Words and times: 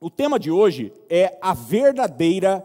O 0.00 0.08
tema 0.08 0.38
de 0.38 0.48
hoje 0.48 0.92
é 1.08 1.36
a 1.40 1.52
verdadeira 1.52 2.64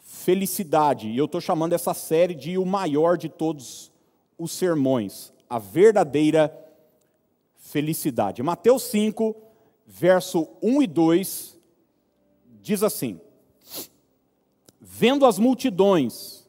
felicidade. 0.00 1.08
E 1.08 1.16
eu 1.16 1.24
estou 1.24 1.40
chamando 1.40 1.72
essa 1.72 1.94
série 1.94 2.34
de 2.34 2.58
o 2.58 2.66
maior 2.66 3.16
de 3.16 3.30
todos 3.30 3.90
os 4.36 4.52
sermões. 4.52 5.32
A 5.48 5.58
verdadeira 5.58 6.54
felicidade. 7.56 8.42
Mateus 8.42 8.82
5, 8.84 9.34
verso 9.86 10.46
1 10.62 10.82
e 10.82 10.86
2, 10.86 11.58
diz 12.60 12.82
assim: 12.82 13.18
Vendo 14.78 15.24
as 15.24 15.38
multidões, 15.38 16.46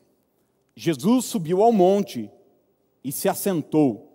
Jesus 0.75 1.25
subiu 1.25 1.63
ao 1.63 1.71
monte 1.71 2.29
e 3.01 3.09
se 3.09 3.29
assentou. 3.29 4.11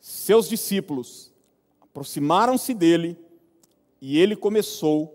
Seus 0.00 0.48
discípulos 0.48 1.32
aproximaram-se 1.80 2.74
dele 2.74 3.16
e 4.00 4.18
ele 4.18 4.36
começou 4.36 5.14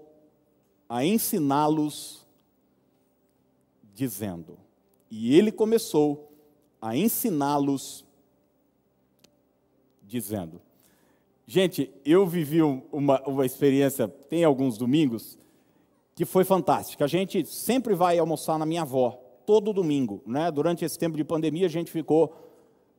a 0.88 1.06
ensiná-los, 1.06 2.26
dizendo: 3.94 4.58
E 5.10 5.36
ele 5.36 5.52
começou 5.52 6.32
a 6.82 6.96
ensiná-los, 6.96 8.06
dizendo. 10.02 10.62
Gente, 11.46 11.92
eu 12.06 12.26
vivi 12.26 12.62
uma, 12.62 13.22
uma 13.28 13.46
experiência, 13.46 14.08
tem 14.08 14.44
alguns 14.44 14.78
domingos, 14.78 15.38
que 16.16 16.26
foi 16.26 16.44
fantástica. 16.44 17.04
A 17.04 17.08
gente 17.08 17.46
sempre 17.46 17.94
vai 17.94 18.18
almoçar 18.18 18.58
na 18.58 18.66
minha 18.66 18.84
avó, 18.84 19.20
todo 19.46 19.74
domingo. 19.74 20.22
Né? 20.26 20.50
Durante 20.52 20.86
esse 20.86 20.98
tempo 20.98 21.18
de 21.18 21.24
pandemia, 21.24 21.66
a 21.66 21.70
gente 21.70 21.92
ficou 21.92 22.34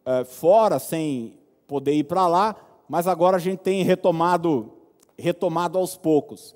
é, 0.05 0.25
fora, 0.25 0.79
sem 0.79 1.39
poder 1.67 1.95
ir 1.95 2.05
para 2.05 2.27
lá, 2.27 2.57
mas 2.89 3.07
agora 3.07 3.37
a 3.37 3.41
gente 3.41 3.61
tem 3.61 3.83
retomado 3.83 4.74
retomado 5.19 5.79
aos 5.79 5.97
poucos. 5.97 6.55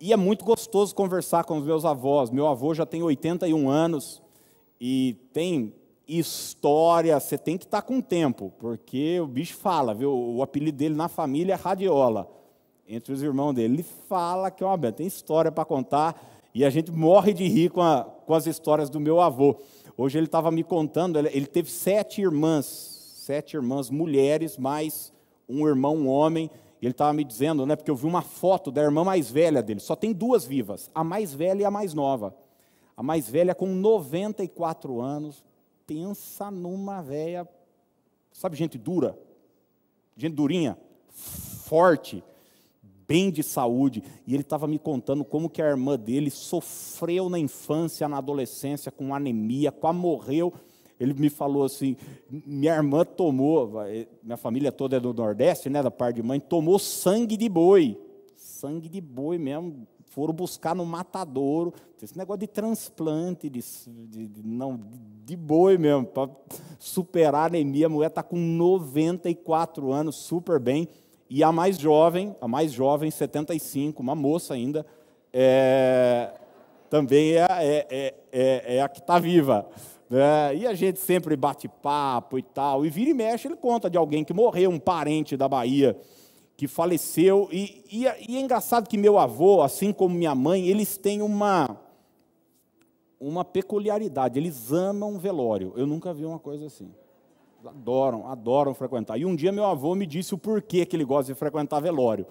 E 0.00 0.12
é 0.12 0.16
muito 0.16 0.44
gostoso 0.44 0.94
conversar 0.94 1.44
com 1.44 1.58
os 1.58 1.64
meus 1.64 1.84
avós. 1.84 2.30
Meu 2.30 2.48
avô 2.48 2.74
já 2.74 2.84
tem 2.84 3.02
81 3.02 3.68
anos 3.68 4.20
e 4.80 5.16
tem 5.32 5.72
história, 6.06 7.18
você 7.18 7.38
tem 7.38 7.56
que 7.56 7.64
estar 7.64 7.82
com 7.82 8.00
tempo, 8.00 8.52
porque 8.58 9.20
o 9.20 9.26
bicho 9.26 9.54
fala, 9.54 9.94
viu? 9.94 10.12
O 10.12 10.42
apelido 10.42 10.76
dele 10.76 10.94
na 10.94 11.08
família 11.08 11.54
é 11.54 11.56
Radiola, 11.56 12.28
entre 12.88 13.12
os 13.12 13.22
irmãos 13.22 13.52
dele. 13.52 13.74
Ele 13.74 13.86
fala 14.08 14.50
que 14.50 14.62
é 14.62 14.66
uma 14.66 14.92
tem 14.92 15.06
história 15.06 15.52
para 15.52 15.64
contar 15.64 16.20
e 16.54 16.64
a 16.64 16.70
gente 16.70 16.90
morre 16.90 17.32
de 17.32 17.46
rir 17.46 17.70
com, 17.70 17.80
a, 17.80 18.04
com 18.04 18.34
as 18.34 18.46
histórias 18.46 18.90
do 18.90 19.00
meu 19.00 19.20
avô. 19.20 19.56
Hoje 19.96 20.18
ele 20.18 20.26
estava 20.26 20.50
me 20.50 20.64
contando, 20.64 21.18
ele 21.18 21.46
teve 21.46 21.70
sete 21.70 22.20
irmãs, 22.20 22.66
sete 22.66 23.56
irmãs 23.56 23.88
mulheres, 23.88 24.58
mais 24.58 25.12
um 25.48 25.66
irmão 25.66 25.96
um 25.96 26.08
homem, 26.08 26.50
ele 26.86 26.92
estava 26.92 27.12
me 27.12 27.24
dizendo, 27.24 27.64
né, 27.64 27.76
porque 27.76 27.90
eu 27.90 27.96
vi 27.96 28.06
uma 28.06 28.22
foto 28.22 28.70
da 28.70 28.82
irmã 28.82 29.04
mais 29.04 29.30
velha 29.30 29.62
dele, 29.62 29.80
só 29.80 29.94
tem 29.94 30.12
duas 30.12 30.44
vivas, 30.44 30.90
a 30.94 31.04
mais 31.04 31.32
velha 31.32 31.62
e 31.62 31.64
a 31.64 31.70
mais 31.70 31.94
nova. 31.94 32.34
A 32.96 33.02
mais 33.02 33.28
velha 33.28 33.54
com 33.54 33.66
94 33.66 35.00
anos, 35.00 35.42
pensa 35.86 36.50
numa 36.50 37.00
velha, 37.00 37.48
sabe, 38.32 38.56
gente 38.56 38.76
dura, 38.76 39.18
gente 40.16 40.34
durinha, 40.34 40.76
forte, 41.08 42.22
bem 43.06 43.30
de 43.30 43.42
saúde, 43.42 44.02
e 44.26 44.34
ele 44.34 44.42
estava 44.42 44.66
me 44.66 44.78
contando 44.78 45.24
como 45.24 45.48
que 45.48 45.62
a 45.62 45.68
irmã 45.68 45.98
dele 45.98 46.30
sofreu 46.30 47.28
na 47.28 47.38
infância, 47.38 48.08
na 48.08 48.18
adolescência, 48.18 48.90
com 48.92 49.14
anemia, 49.14 49.70
quase 49.70 49.98
morreu, 49.98 50.52
ele 51.02 51.14
me 51.14 51.28
falou 51.28 51.64
assim: 51.64 51.96
minha 52.30 52.74
irmã 52.74 53.04
tomou, 53.04 53.72
minha 54.22 54.36
família 54.36 54.70
toda 54.70 54.96
é 54.96 55.00
do 55.00 55.12
Nordeste, 55.12 55.68
né, 55.68 55.82
da 55.82 55.90
parte 55.90 56.16
de 56.16 56.22
mãe, 56.22 56.38
tomou 56.38 56.78
sangue 56.78 57.36
de 57.36 57.48
boi. 57.48 57.98
Sangue 58.36 58.88
de 58.88 59.00
boi 59.00 59.38
mesmo. 59.38 59.86
Foram 60.06 60.32
buscar 60.32 60.74
no 60.74 60.84
matadouro. 60.84 61.72
Esse 62.00 62.16
negócio 62.18 62.40
de 62.40 62.46
transplante, 62.46 63.48
de, 63.48 63.60
de, 63.86 64.28
de 64.28 64.46
não, 64.46 64.78
de 65.24 65.36
boi 65.36 65.78
mesmo, 65.78 66.04
para 66.04 66.30
superar 66.78 67.42
a 67.42 67.46
anemia. 67.46 67.86
A 67.86 67.88
mulher 67.88 68.08
está 68.08 68.22
com 68.22 68.36
94 68.36 69.92
anos, 69.92 70.16
super 70.16 70.58
bem. 70.58 70.88
E 71.30 71.42
a 71.42 71.50
mais 71.50 71.78
jovem, 71.78 72.36
a 72.40 72.46
mais 72.46 72.72
jovem, 72.72 73.10
75, 73.10 74.02
uma 74.02 74.14
moça 74.14 74.52
ainda, 74.52 74.84
é, 75.32 76.30
também 76.90 77.32
é, 77.32 77.46
é, 77.48 77.86
é, 77.90 78.14
é, 78.32 78.76
é 78.76 78.82
a 78.82 78.88
que 78.88 78.98
está 78.98 79.18
viva. 79.18 79.66
É, 80.14 80.54
e 80.54 80.66
a 80.66 80.74
gente 80.74 80.98
sempre 80.98 81.34
bate 81.34 81.66
papo 81.66 82.38
e 82.38 82.42
tal. 82.42 82.84
E 82.84 82.90
vira 82.90 83.10
e 83.10 83.14
mexe, 83.14 83.48
ele 83.48 83.56
conta 83.56 83.88
de 83.88 83.96
alguém 83.96 84.22
que 84.22 84.34
morreu, 84.34 84.68
um 84.68 84.78
parente 84.78 85.38
da 85.38 85.48
Bahia, 85.48 85.98
que 86.54 86.68
faleceu. 86.68 87.48
E, 87.50 87.82
e, 87.90 88.02
e 88.02 88.36
é 88.36 88.40
engraçado 88.40 88.86
que 88.86 88.98
meu 88.98 89.18
avô, 89.18 89.62
assim 89.62 89.90
como 89.90 90.14
minha 90.14 90.34
mãe, 90.34 90.68
eles 90.68 90.98
têm 90.98 91.22
uma, 91.22 91.80
uma 93.18 93.42
peculiaridade. 93.42 94.38
Eles 94.38 94.70
amam 94.70 95.18
velório. 95.18 95.72
Eu 95.76 95.86
nunca 95.86 96.12
vi 96.12 96.26
uma 96.26 96.38
coisa 96.38 96.66
assim. 96.66 96.92
Adoram, 97.64 98.28
adoram 98.28 98.74
frequentar. 98.74 99.16
E 99.16 99.24
um 99.24 99.34
dia 99.34 99.50
meu 99.50 99.64
avô 99.64 99.94
me 99.94 100.04
disse 100.04 100.34
o 100.34 100.38
porquê 100.38 100.84
que 100.84 100.94
ele 100.94 101.04
gosta 101.04 101.32
de 101.32 101.38
frequentar 101.38 101.80
velório. 101.80 102.26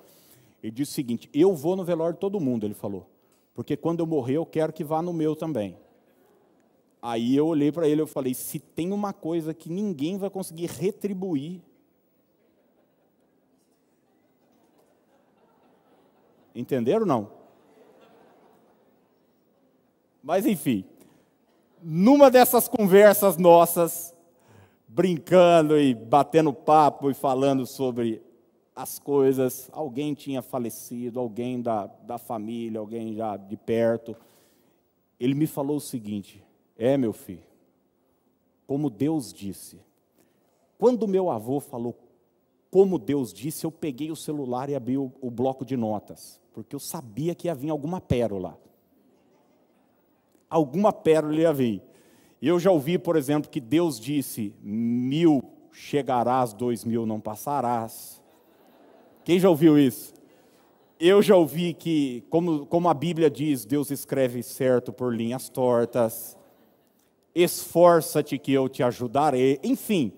Ele 0.62 0.72
disse 0.72 0.92
o 0.92 0.96
seguinte: 0.96 1.28
Eu 1.34 1.56
vou 1.56 1.76
no 1.76 1.84
velório 1.84 2.14
de 2.14 2.20
todo 2.20 2.40
mundo, 2.40 2.64
ele 2.64 2.76
falou. 2.76 3.08
Porque 3.56 3.76
quando 3.76 4.02
eu 4.02 4.06
morrer, 4.06 4.36
eu 4.36 4.46
quero 4.46 4.72
que 4.72 4.84
vá 4.84 5.02
no 5.02 5.12
meu 5.12 5.36
também. 5.36 5.76
Aí 7.02 7.36
eu 7.36 7.48
olhei 7.48 7.72
para 7.72 7.88
ele 7.88 8.04
e 8.04 8.08
falei: 8.08 8.34
se 8.34 8.60
tem 8.60 8.92
uma 8.92 9.12
coisa 9.12 9.54
que 9.54 9.70
ninguém 9.70 10.18
vai 10.18 10.30
conseguir 10.30 10.68
retribuir, 10.68 11.62
entenderam 16.54 17.02
ou 17.02 17.08
não? 17.08 17.32
Mas 20.22 20.46
enfim, 20.46 20.86
numa 21.82 22.30
dessas 22.30 22.68
conversas 22.68 23.38
nossas, 23.38 24.14
brincando 24.88 25.80
e 25.80 25.96
batendo 25.96 26.54
papo 26.54 27.10
e 27.10 27.14
falando 27.16 27.66
sobre 27.66 28.22
as 28.76 29.00
coisas, 29.00 29.70
alguém 29.74 30.14
tinha 30.14 30.44
falecido, 30.44 31.20
alguém 31.20 31.60
da, 31.60 31.88
da 31.88 32.20
família, 32.20 32.80
alguém 32.80 33.16
já 33.16 33.36
de 33.36 33.58
perto. 33.58 34.16
Ele 35.20 35.34
me 35.34 35.48
falou 35.48 35.78
o 35.78 35.82
seguinte: 35.82 36.44
é, 36.78 36.98
meu 36.98 37.14
filho, 37.14 37.44
como 38.66 38.90
Deus 38.90 39.34
disse. 39.34 39.80
Quando 40.78 41.08
meu 41.08 41.30
avô 41.30 41.60
falou 41.60 41.96
como 42.72 42.98
Deus 42.98 43.34
disse, 43.34 43.66
eu 43.66 43.72
peguei 43.72 44.12
o 44.12 44.16
celular 44.16 44.70
e 44.70 44.76
abri 44.76 44.98
o, 44.98 45.12
o 45.20 45.30
bloco 45.30 45.66
de 45.66 45.76
notas, 45.76 46.40
porque 46.54 46.74
eu 46.74 46.80
sabia 46.80 47.36
que 47.36 47.48
ia 47.48 47.54
vir 47.54 47.70
alguma 47.70 48.00
pérola. 48.00 48.58
Alguma 50.50 50.94
pérola 50.94 51.36
ia 51.36 51.52
vir. 51.52 51.84
Eu 52.42 52.60
já 52.60 52.72
ouvi, 52.72 52.98
por 52.98 53.18
exemplo, 53.18 53.52
que 53.52 53.60
Deus 53.60 54.00
disse: 54.00 54.56
mil 54.64 55.44
chegarás, 55.72 56.54
dois 56.54 56.86
mil 56.86 57.06
não 57.06 57.20
passarás. 57.20 58.22
Quem 59.24 59.38
já 59.38 59.50
ouviu 59.50 59.78
isso? 59.78 60.14
Eu 61.00 61.22
já 61.22 61.36
ouvi 61.36 61.74
que, 61.74 62.24
como, 62.30 62.66
como 62.66 62.88
a 62.88 62.94
Bíblia 62.94 63.30
diz, 63.30 63.66
Deus 63.66 63.92
escreve 63.92 64.42
certo 64.42 64.94
por 64.94 65.14
linhas 65.14 65.50
tortas 65.50 66.38
esforça-te 67.34 68.38
que 68.38 68.52
eu 68.52 68.68
te 68.68 68.84
ajudarei. 68.84 69.60
Enfim, 69.64 70.14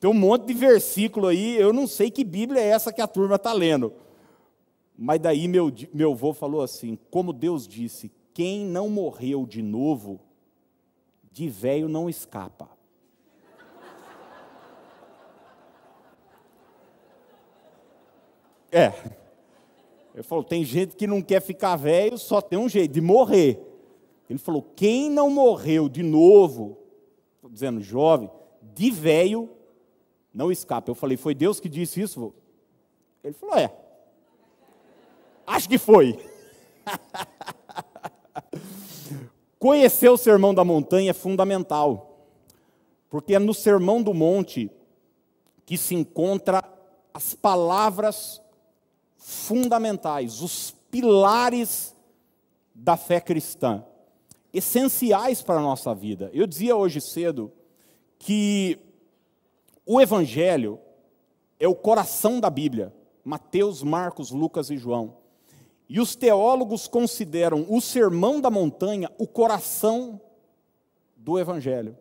tem 0.00 0.10
um 0.10 0.14
monte 0.14 0.46
de 0.46 0.54
versículo 0.54 1.28
aí, 1.28 1.56
eu 1.56 1.72
não 1.72 1.86
sei 1.86 2.10
que 2.10 2.24
Bíblia 2.24 2.60
é 2.60 2.68
essa 2.68 2.92
que 2.92 3.00
a 3.00 3.06
turma 3.06 3.36
está 3.36 3.52
lendo. 3.52 3.92
Mas 4.96 5.20
daí 5.20 5.48
meu, 5.48 5.72
meu 5.92 6.12
avô 6.12 6.32
falou 6.32 6.62
assim: 6.62 6.98
como 7.10 7.32
Deus 7.32 7.66
disse, 7.66 8.10
quem 8.34 8.64
não 8.64 8.88
morreu 8.88 9.46
de 9.46 9.62
novo, 9.62 10.20
de 11.30 11.48
velho 11.48 11.88
não 11.88 12.08
escapa. 12.08 12.68
É. 18.70 18.92
Ele 20.14 20.22
falou: 20.22 20.42
tem 20.42 20.64
gente 20.64 20.96
que 20.96 21.06
não 21.06 21.20
quer 21.20 21.40
ficar 21.40 21.76
velho, 21.76 22.16
só 22.16 22.40
tem 22.40 22.58
um 22.58 22.68
jeito, 22.68 22.92
de 22.92 23.00
morrer. 23.00 23.71
Ele 24.32 24.38
falou: 24.38 24.62
quem 24.74 25.10
não 25.10 25.28
morreu 25.28 25.90
de 25.90 26.02
novo, 26.02 26.78
estou 27.34 27.50
dizendo 27.50 27.82
jovem, 27.82 28.30
de 28.62 28.90
velho, 28.90 29.50
não 30.32 30.50
escapa. 30.50 30.90
Eu 30.90 30.94
falei: 30.94 31.18
foi 31.18 31.34
Deus 31.34 31.60
que 31.60 31.68
disse 31.68 32.00
isso? 32.00 32.32
Ele 33.22 33.34
falou: 33.34 33.58
é. 33.58 33.70
Acho 35.46 35.68
que 35.68 35.76
foi. 35.76 36.18
Conhecer 39.58 40.08
o 40.08 40.16
sermão 40.16 40.54
da 40.54 40.64
montanha 40.64 41.10
é 41.10 41.14
fundamental, 41.14 42.26
porque 43.10 43.34
é 43.34 43.38
no 43.38 43.52
sermão 43.52 44.02
do 44.02 44.14
monte 44.14 44.70
que 45.66 45.76
se 45.76 45.94
encontra 45.94 46.64
as 47.12 47.34
palavras 47.34 48.40
fundamentais, 49.18 50.40
os 50.40 50.74
pilares 50.90 51.94
da 52.74 52.96
fé 52.96 53.20
cristã 53.20 53.84
essenciais 54.52 55.42
para 55.42 55.58
a 55.58 55.62
nossa 55.62 55.94
vida. 55.94 56.30
Eu 56.32 56.46
dizia 56.46 56.76
hoje 56.76 57.00
cedo 57.00 57.52
que 58.18 58.78
o 59.86 60.00
Evangelho 60.00 60.78
é 61.58 61.66
o 61.66 61.74
coração 61.74 62.40
da 62.40 62.50
Bíblia, 62.50 62.94
Mateus, 63.24 63.82
Marcos, 63.82 64.30
Lucas 64.30 64.70
e 64.70 64.76
João. 64.76 65.16
E 65.88 66.00
os 66.00 66.16
teólogos 66.16 66.86
consideram 66.88 67.66
o 67.68 67.80
Sermão 67.80 68.40
da 68.40 68.50
Montanha 68.50 69.10
o 69.18 69.26
coração 69.26 70.20
do 71.16 71.38
Evangelho. 71.38 71.96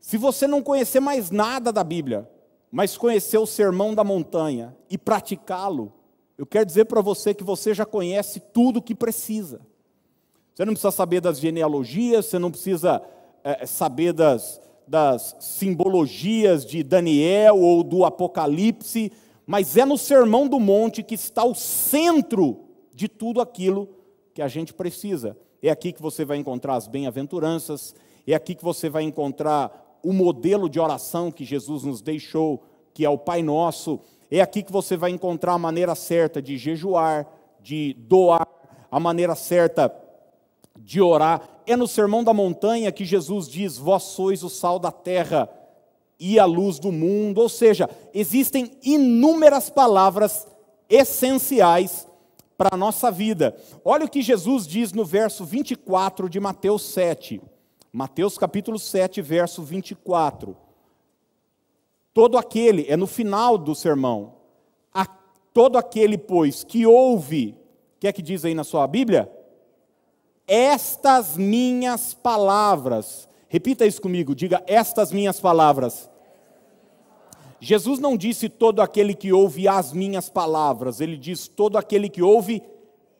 Se 0.00 0.16
você 0.16 0.46
não 0.46 0.62
conhecer 0.62 1.00
mais 1.00 1.30
nada 1.30 1.72
da 1.72 1.84
Bíblia, 1.84 2.30
mas 2.70 2.96
conhecer 2.96 3.38
o 3.38 3.46
Sermão 3.46 3.94
da 3.94 4.04
Montanha 4.04 4.76
e 4.90 4.96
praticá-lo, 4.96 5.92
eu 6.36 6.46
quero 6.46 6.64
dizer 6.64 6.84
para 6.84 7.00
você 7.00 7.34
que 7.34 7.42
você 7.42 7.74
já 7.74 7.84
conhece 7.84 8.40
tudo 8.40 8.78
o 8.78 8.82
que 8.82 8.94
precisa. 8.94 9.60
Você 10.58 10.64
não 10.64 10.72
precisa 10.72 10.90
saber 10.90 11.20
das 11.20 11.38
genealogias, 11.38 12.26
você 12.26 12.36
não 12.36 12.50
precisa 12.50 13.00
é, 13.44 13.64
saber 13.64 14.12
das, 14.12 14.60
das 14.88 15.36
simbologias 15.38 16.66
de 16.66 16.82
Daniel 16.82 17.60
ou 17.60 17.84
do 17.84 18.04
Apocalipse, 18.04 19.12
mas 19.46 19.76
é 19.76 19.84
no 19.84 19.96
Sermão 19.96 20.48
do 20.48 20.58
Monte 20.58 21.04
que 21.04 21.14
está 21.14 21.44
o 21.44 21.54
centro 21.54 22.64
de 22.92 23.06
tudo 23.06 23.40
aquilo 23.40 23.88
que 24.34 24.42
a 24.42 24.48
gente 24.48 24.74
precisa. 24.74 25.38
É 25.62 25.70
aqui 25.70 25.92
que 25.92 26.02
você 26.02 26.24
vai 26.24 26.38
encontrar 26.38 26.74
as 26.74 26.88
bem-aventuranças, 26.88 27.94
é 28.26 28.34
aqui 28.34 28.56
que 28.56 28.64
você 28.64 28.90
vai 28.90 29.04
encontrar 29.04 30.00
o 30.02 30.12
modelo 30.12 30.68
de 30.68 30.80
oração 30.80 31.30
que 31.30 31.44
Jesus 31.44 31.84
nos 31.84 32.02
deixou, 32.02 32.64
que 32.92 33.04
é 33.04 33.08
o 33.08 33.16
Pai 33.16 33.44
Nosso. 33.44 34.00
É 34.28 34.40
aqui 34.40 34.64
que 34.64 34.72
você 34.72 34.96
vai 34.96 35.12
encontrar 35.12 35.52
a 35.52 35.58
maneira 35.58 35.94
certa 35.94 36.42
de 36.42 36.58
jejuar, 36.58 37.28
de 37.62 37.94
doar, 37.96 38.48
a 38.90 38.98
maneira 38.98 39.36
certa 39.36 40.07
de 40.78 41.00
orar. 41.00 41.42
É 41.66 41.76
no 41.76 41.86
Sermão 41.86 42.24
da 42.24 42.32
Montanha 42.32 42.92
que 42.92 43.04
Jesus 43.04 43.48
diz: 43.48 43.76
Vós 43.76 44.04
sois 44.04 44.42
o 44.42 44.48
sal 44.48 44.78
da 44.78 44.90
terra 44.90 45.48
e 46.18 46.38
a 46.38 46.44
luz 46.44 46.78
do 46.78 46.90
mundo. 46.90 47.38
Ou 47.38 47.48
seja, 47.48 47.88
existem 48.14 48.72
inúmeras 48.82 49.68
palavras 49.70 50.46
essenciais 50.88 52.06
para 52.56 52.70
a 52.72 52.76
nossa 52.76 53.10
vida. 53.10 53.56
Olha 53.84 54.04
o 54.04 54.10
que 54.10 54.22
Jesus 54.22 54.66
diz 54.66 54.92
no 54.92 55.04
verso 55.04 55.44
24 55.44 56.28
de 56.28 56.40
Mateus 56.40 56.82
7. 56.82 57.40
Mateus 57.92 58.36
capítulo 58.36 58.78
7, 58.78 59.22
verso 59.22 59.62
24. 59.62 60.56
Todo 62.12 62.36
aquele, 62.36 62.84
é 62.88 62.96
no 62.96 63.06
final 63.06 63.56
do 63.56 63.74
sermão, 63.74 64.34
a, 64.92 65.06
todo 65.06 65.78
aquele, 65.78 66.18
pois, 66.18 66.64
que 66.64 66.84
ouve, 66.84 67.56
o 67.96 68.00
que 68.00 68.08
é 68.08 68.12
que 68.12 68.20
diz 68.20 68.44
aí 68.44 68.54
na 68.54 68.64
sua 68.64 68.86
Bíblia? 68.86 69.30
Estas 70.48 71.36
minhas 71.36 72.14
palavras. 72.14 73.28
Repita 73.48 73.86
isso 73.86 74.00
comigo, 74.00 74.34
diga 74.34 74.62
estas 74.66 75.12
minhas 75.12 75.38
palavras. 75.38 76.10
Jesus 77.60 77.98
não 77.98 78.16
disse 78.16 78.48
todo 78.48 78.80
aquele 78.80 79.14
que 79.14 79.32
ouve 79.32 79.68
as 79.68 79.92
minhas 79.92 80.30
palavras, 80.30 81.00
ele 81.00 81.16
diz 81.16 81.48
todo 81.48 81.76
aquele 81.76 82.08
que 82.08 82.22
ouve 82.22 82.62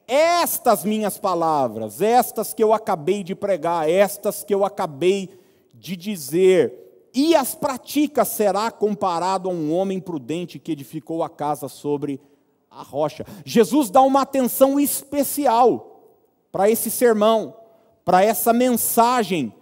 estas 0.07 0.85
minhas 0.85 1.19
palavras, 1.19 2.01
estas 2.01 2.55
que 2.55 2.63
eu 2.63 2.73
acabei 2.73 3.23
de 3.23 3.35
pregar, 3.35 3.91
estas 3.91 4.43
que 4.45 4.55
eu 4.55 4.65
acabei 4.65 5.29
de 5.75 5.97
dizer, 5.97 6.73
e 7.13 7.35
as 7.35 7.55
pratica, 7.55 8.25
será 8.25 8.71
comparado 8.71 9.51
a 9.51 9.53
um 9.53 9.75
homem 9.75 10.01
prudente 10.01 10.59
que 10.59 10.73
edificou 10.73 11.23
a 11.23 11.29
casa 11.29 11.69
sobre 11.69 12.21
a 12.71 12.83
rocha. 12.83 13.27
Jesus 13.45 13.91
dá 13.91 14.01
uma 14.03 14.23
atenção 14.23 14.79
especial 14.79 15.98
para 16.51 16.71
esse 16.71 16.91
sermão, 16.91 17.55
para 18.05 18.25
essa 18.25 18.53
mensagem 18.53 19.53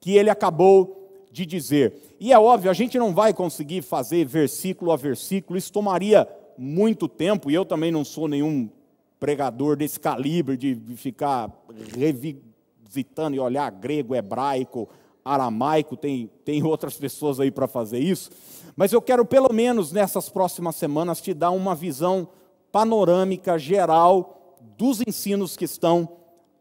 que 0.00 0.16
ele 0.16 0.30
acabou 0.30 1.26
de 1.32 1.44
dizer. 1.44 2.16
E 2.18 2.32
é 2.32 2.38
óbvio, 2.38 2.70
a 2.70 2.74
gente 2.74 2.98
não 2.98 3.12
vai 3.12 3.34
conseguir 3.34 3.82
fazer 3.82 4.24
versículo 4.24 4.92
a 4.92 4.96
versículo, 4.96 5.58
isso 5.58 5.72
tomaria 5.72 6.28
muito 6.56 7.08
tempo, 7.08 7.50
e 7.50 7.54
eu 7.54 7.64
também 7.64 7.90
não 7.90 8.04
sou 8.04 8.26
nenhum 8.26 8.70
pregador 9.18 9.76
desse 9.76 9.98
calibre 9.98 10.56
de 10.56 10.74
ficar 10.96 11.50
revisitando 11.94 13.36
e 13.36 13.40
olhar 13.40 13.70
grego, 13.70 14.14
hebraico, 14.14 14.88
aramaico, 15.24 15.96
tem, 15.96 16.30
tem 16.44 16.62
outras 16.62 16.96
pessoas 16.96 17.40
aí 17.40 17.50
para 17.50 17.66
fazer 17.66 17.98
isso. 17.98 18.30
Mas 18.76 18.92
eu 18.92 19.02
quero, 19.02 19.24
pelo 19.24 19.52
menos 19.52 19.90
nessas 19.90 20.28
próximas 20.28 20.76
semanas, 20.76 21.20
te 21.20 21.34
dar 21.34 21.50
uma 21.50 21.74
visão 21.74 22.28
panorâmica, 22.70 23.58
geral, 23.58 24.56
dos 24.78 25.02
ensinos 25.06 25.56
que 25.56 25.64
estão 25.64 26.08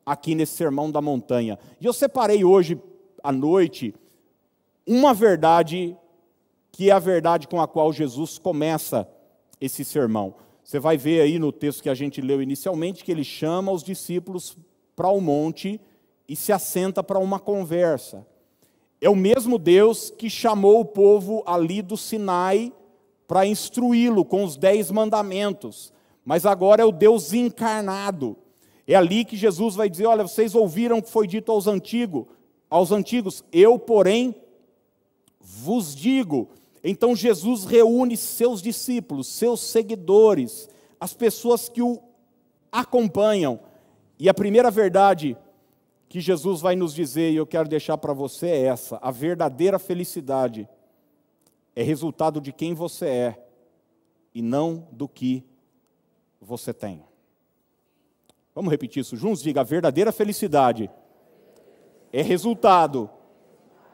aqui 0.06 0.36
nesse 0.36 0.56
Sermão 0.56 0.92
da 0.92 1.02
Montanha. 1.02 1.58
E 1.82 1.86
eu 1.86 1.94
separei 1.94 2.44
hoje 2.44 2.80
à 3.24 3.32
noite 3.32 3.94
uma 4.86 5.14
verdade 5.14 5.98
que 6.72 6.90
é 6.90 6.94
a 6.94 7.00
verdade 7.00 7.48
com 7.48 7.60
a 7.60 7.68
qual 7.68 7.92
Jesus 7.92 8.38
começa 8.38 9.08
esse 9.60 9.84
sermão. 9.86 10.36
Você 10.64 10.80
vai 10.80 10.98
ver 10.98 11.22
aí 11.22 11.40
no 11.40 11.52
texto 11.52 11.82
que 11.82 11.90
a 11.90 11.94
gente 11.94 12.22
leu 12.22 12.42
inicialmente 12.42 13.04
que 13.04 13.12
ele 13.12 13.24
chama 13.24 13.72
os 13.72 13.84
discípulos 13.84 14.58
para 14.96 15.10
o 15.10 15.22
monte 15.22 15.80
e 16.28 16.36
se 16.36 16.52
assenta 16.52 17.04
para 17.04 17.20
uma 17.20 17.40
conversa. 17.40 18.26
É 19.00 19.10
o 19.10 19.16
mesmo 19.16 19.58
Deus 19.58 20.10
que 20.10 20.30
chamou 20.30 20.82
o 20.82 20.86
povo 20.86 21.44
ali 21.46 21.82
do 21.82 21.96
Sinai 21.96 22.74
para 23.28 23.46
instruí-lo 23.46 24.26
com 24.26 24.44
os 24.44 24.56
dez 24.58 24.92
mandamentos, 24.92 25.94
mas 26.24 26.46
agora 26.46 26.82
é 26.82 26.86
o 26.86 26.92
Deus 26.92 27.34
encarnado. 27.34 28.38
É 28.88 28.96
ali 28.96 29.26
que 29.26 29.36
Jesus 29.36 29.76
vai 29.76 29.90
dizer: 29.90 30.06
Olha, 30.06 30.24
vocês 30.24 30.54
ouviram 30.54 31.00
o 31.00 31.04
que 31.04 31.10
foi 31.10 31.28
dito 31.28 31.52
aos 31.52 31.68
antigos, 31.68 32.26
aos 32.70 32.92
antigos, 32.92 33.44
eu, 33.52 33.80
porém, 33.80 34.36
vos 35.40 35.96
digo. 35.96 36.50
Então 36.84 37.16
Jesus 37.16 37.66
reúne 37.66 38.16
seus 38.16 38.62
discípulos, 38.62 39.28
seus 39.28 39.60
seguidores, 39.60 40.70
as 41.00 41.14
pessoas 41.14 41.68
que 41.68 41.82
o 41.82 42.00
acompanham. 42.72 43.60
E 44.20 44.30
a 44.30 44.34
primeira 44.34 44.70
verdade 44.70 45.36
que 46.08 46.22
Jesus 46.22 46.62
vai 46.62 46.76
nos 46.76 46.94
dizer, 46.94 47.32
e 47.32 47.36
eu 47.36 47.46
quero 47.46 47.68
deixar 47.68 47.98
para 47.98 48.14
você, 48.14 48.48
é 48.48 48.62
essa: 48.64 48.98
a 49.02 49.12
verdadeira 49.12 49.80
felicidade 49.80 50.70
é 51.76 51.84
resultado 51.84 52.40
de 52.40 52.54
quem 52.54 52.74
você 52.74 53.06
é 53.06 53.48
e 54.34 54.42
não 54.42 54.88
do 54.92 55.08
que 55.08 55.44
você 56.40 56.74
tem. 56.74 57.04
Vamos 58.56 58.72
repetir 58.72 59.02
isso 59.02 59.18
juntos? 59.18 59.44
Diga: 59.44 59.60
a 59.62 59.66
verdadeira 59.66 60.14
felicidade 60.14 60.90
é 62.14 62.22
resultado 62.22 63.10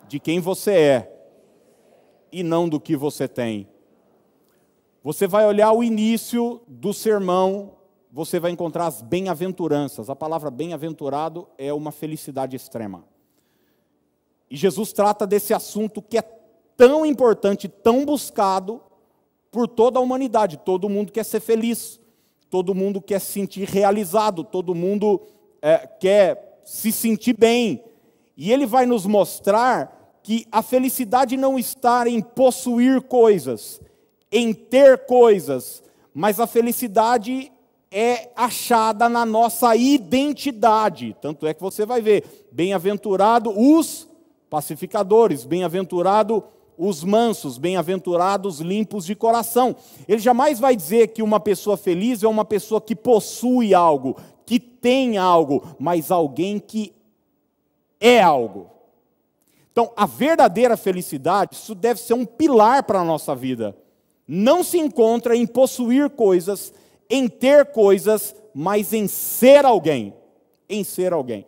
de 0.07 0.19
quem 0.19 0.39
você 0.39 0.71
é 0.71 1.25
e 2.31 2.43
não 2.43 2.69
do 2.69 2.79
que 2.79 2.95
você 2.95 3.27
tem. 3.27 3.67
Você 5.03 5.25
vai 5.25 5.47
olhar 5.47 5.71
o 5.71 5.83
início 5.83 6.61
do 6.67 6.93
sermão, 6.93 7.73
você 8.11 8.39
vai 8.39 8.51
encontrar 8.51 8.85
as 8.85 9.01
bem-aventuranças. 9.01 10.09
A 10.09 10.15
palavra 10.15 10.51
bem-aventurado 10.51 11.47
é 11.57 11.73
uma 11.73 11.91
felicidade 11.91 12.55
extrema. 12.55 13.03
E 14.49 14.57
Jesus 14.57 14.91
trata 14.91 15.25
desse 15.25 15.53
assunto 15.53 16.01
que 16.01 16.17
é 16.17 16.21
tão 16.77 17.05
importante, 17.05 17.69
tão 17.69 18.05
buscado 18.05 18.81
por 19.49 19.67
toda 19.67 19.97
a 19.97 20.01
humanidade. 20.01 20.57
Todo 20.57 20.89
mundo 20.89 21.11
quer 21.11 21.23
ser 21.23 21.39
feliz, 21.39 22.00
todo 22.51 22.75
mundo 22.75 23.01
quer 23.01 23.19
se 23.19 23.31
sentir 23.31 23.67
realizado, 23.67 24.43
todo 24.43 24.75
mundo 24.75 25.21
é, 25.61 25.87
quer 25.87 26.61
se 26.65 26.91
sentir 26.91 27.35
bem. 27.35 27.81
E 28.35 28.51
ele 28.51 28.65
vai 28.65 28.85
nos 28.85 29.05
mostrar 29.05 30.19
que 30.21 30.45
a 30.51 30.61
felicidade 30.61 31.37
não 31.37 31.57
está 31.57 32.07
em 32.07 32.21
possuir 32.21 33.01
coisas, 33.03 33.79
em 34.29 34.53
ter 34.53 35.05
coisas, 35.05 35.81
mas 36.13 36.41
a 36.41 36.45
felicidade 36.45 37.49
é 37.89 38.29
achada 38.35 39.07
na 39.07 39.25
nossa 39.25 39.73
identidade. 39.75 41.15
Tanto 41.21 41.47
é 41.47 41.53
que 41.53 41.61
você 41.61 41.85
vai 41.85 42.01
ver, 42.01 42.47
bem-aventurado 42.51 43.49
os 43.57 44.09
pacificadores, 44.49 45.45
bem-aventurado 45.45 46.43
os 46.43 46.60
mansos, 47.03 47.59
bem-aventurados 47.59 48.59
limpos 48.59 49.05
de 49.05 49.15
coração. 49.15 49.75
Ele 50.07 50.17
jamais 50.17 50.59
vai 50.59 50.75
dizer 50.75 51.09
que 51.09 51.21
uma 51.21 51.39
pessoa 51.39 51.77
feliz 51.77 52.23
é 52.23 52.27
uma 52.27 52.43
pessoa 52.43 52.81
que 52.81 52.95
possui 52.95 53.73
algo, 53.73 54.17
que 54.45 54.59
tem 54.59 55.17
algo, 55.17 55.63
mas 55.79 56.09
alguém 56.09 56.57
que 56.57 56.91
é 57.99 58.19
algo. 58.19 58.67
Então, 59.71 59.91
a 59.95 60.07
verdadeira 60.07 60.75
felicidade, 60.75 61.55
isso 61.55 61.75
deve 61.75 61.99
ser 61.99 62.15
um 62.15 62.25
pilar 62.25 62.83
para 62.83 62.99
a 62.99 63.05
nossa 63.05 63.35
vida. 63.35 63.77
Não 64.27 64.63
se 64.63 64.79
encontra 64.79 65.35
em 65.35 65.45
possuir 65.45 66.09
coisas, 66.09 66.73
em 67.07 67.27
ter 67.27 67.67
coisas, 67.67 68.35
mas 68.55 68.91
em 68.91 69.07
ser 69.07 69.65
alguém. 69.65 70.13
Em 70.67 70.83
ser 70.83 71.13
alguém. 71.13 71.45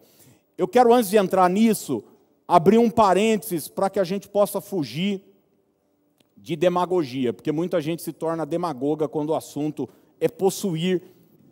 Eu 0.57 0.67
quero, 0.67 0.93
antes 0.93 1.09
de 1.09 1.17
entrar 1.17 1.49
nisso, 1.49 2.03
abrir 2.47 2.77
um 2.77 2.89
parênteses 2.89 3.67
para 3.67 3.89
que 3.89 3.99
a 3.99 4.03
gente 4.03 4.27
possa 4.27 4.59
fugir 4.59 5.21
de 6.37 6.55
demagogia, 6.55 7.31
porque 7.31 7.51
muita 7.51 7.79
gente 7.79 8.01
se 8.01 8.11
torna 8.11 8.45
demagoga 8.45 9.07
quando 9.07 9.29
o 9.29 9.35
assunto 9.35 9.87
é 10.19 10.27
possuir 10.27 11.01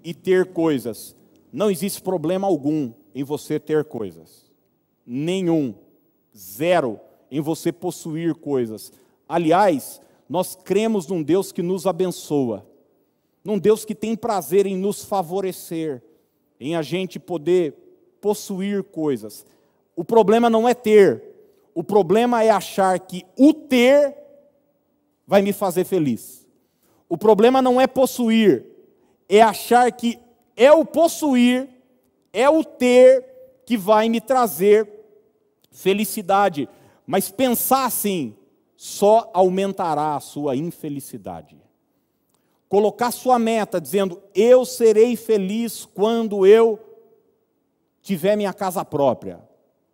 e 0.04 0.14
ter 0.14 0.48
coisas. 0.48 1.16
Não 1.52 1.72
existe 1.72 2.02
problema 2.02 2.48
algum 2.48 2.92
em 3.16 3.24
você 3.24 3.60
ter 3.60 3.86
coisas. 3.86 4.52
Nenhum 5.06 5.74
zero 6.36 7.00
em 7.30 7.40
você 7.40 7.72
possuir 7.72 8.36
coisas. 8.36 8.92
Aliás, 9.28 10.02
nós 10.28 10.56
cremos 10.56 11.08
num 11.08 11.24
Deus 11.24 11.52
que 11.52 11.62
nos 11.62 11.86
abençoa, 11.86 12.66
num 13.44 13.58
Deus 13.58 13.86
que 13.86 13.96
tem 13.96 14.16
prazer 14.16 14.66
em 14.66 14.76
nos 14.76 15.04
favorecer, 15.04 16.04
em 16.60 16.76
a 16.76 16.82
gente 16.82 17.20
poder 17.20 17.74
possuir 18.20 18.84
coisas. 18.84 19.46
O 20.02 20.04
problema 20.04 20.50
não 20.50 20.68
é 20.68 20.74
ter, 20.74 21.24
o 21.76 21.84
problema 21.84 22.44
é 22.44 22.50
achar 22.50 23.00
que 23.00 23.24
o 23.38 23.54
ter 23.54 24.18
vai 25.28 25.44
me 25.44 25.54
fazer 25.54 25.84
feliz. 25.84 26.50
O 27.08 27.16
problema 27.16 27.62
não 27.62 27.80
é 27.80 27.86
possuir, 27.86 28.66
é 29.30 29.44
achar 29.44 29.92
que 29.92 30.18
é 30.56 30.72
o 30.72 30.84
possuir, 30.84 31.70
é 32.34 32.50
o 32.50 32.64
ter 32.64 33.24
que 33.64 33.78
vai 33.78 34.10
me 34.10 34.20
trazer 34.20 34.90
felicidade. 35.70 36.68
Mas 37.06 37.30
pensar 37.30 37.86
assim 37.86 38.36
só 38.76 39.30
aumentará 39.36 40.16
a 40.16 40.20
sua 40.20 40.56
infelicidade. 40.56 41.62
Colocar 42.68 43.12
sua 43.12 43.38
meta 43.38 43.80
dizendo, 43.80 44.20
eu 44.34 44.66
serei 44.66 45.16
feliz 45.16 45.86
quando 45.86 46.44
eu 46.44 46.80
tiver 48.02 48.36
minha 48.36 48.52
casa 48.52 48.84
própria. 48.84 49.51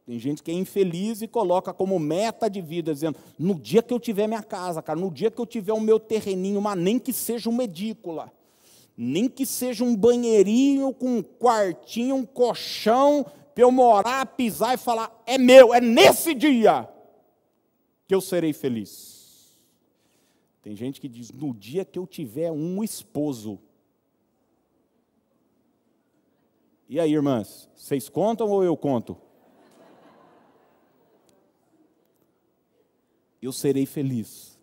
Tem 0.07 0.17
gente 0.17 0.41
que 0.41 0.49
é 0.49 0.53
infeliz 0.53 1.21
e 1.21 1.27
coloca 1.27 1.73
como 1.73 1.99
meta 1.99 2.49
de 2.49 2.61
vida, 2.61 2.93
dizendo: 2.93 3.19
no 3.37 3.53
dia 3.53 3.83
que 3.83 3.93
eu 3.93 3.99
tiver 3.99 4.25
minha 4.25 4.41
casa, 4.41 4.81
cara, 4.81 4.97
no 4.97 5.11
dia 5.11 5.29
que 5.29 5.39
eu 5.39 5.45
tiver 5.45 5.73
o 5.73 5.81
meu 5.81 5.99
terreninho, 5.99 6.61
mas 6.61 6.79
nem 6.79 6.97
que 6.97 7.11
seja 7.11 7.49
uma 7.49 7.65
edícula, 7.65 8.31
nem 8.95 9.27
que 9.27 9.45
seja 9.45 9.83
um 9.83 9.93
banheirinho 9.93 10.93
com 10.93 11.17
um 11.17 11.21
quartinho, 11.21 12.15
um 12.15 12.25
colchão, 12.25 13.25
para 13.53 13.63
eu 13.65 13.69
morar, 13.69 14.25
pisar 14.27 14.75
e 14.75 14.77
falar: 14.77 15.11
é 15.25 15.37
meu, 15.37 15.73
é 15.73 15.81
nesse 15.81 16.33
dia 16.33 16.87
que 18.07 18.15
eu 18.15 18.21
serei 18.21 18.53
feliz. 18.53 19.57
Tem 20.61 20.73
gente 20.73 21.01
que 21.01 21.09
diz: 21.09 21.33
no 21.33 21.53
dia 21.53 21.83
que 21.83 21.99
eu 21.99 22.07
tiver 22.07 22.49
um 22.49 22.81
esposo. 22.81 23.59
E 26.87 26.97
aí, 26.97 27.11
irmãs, 27.11 27.69
vocês 27.75 28.07
contam 28.07 28.49
ou 28.49 28.63
eu 28.63 28.77
conto? 28.77 29.26
Eu 33.41 33.51
serei 33.51 33.85
feliz. 33.85 34.57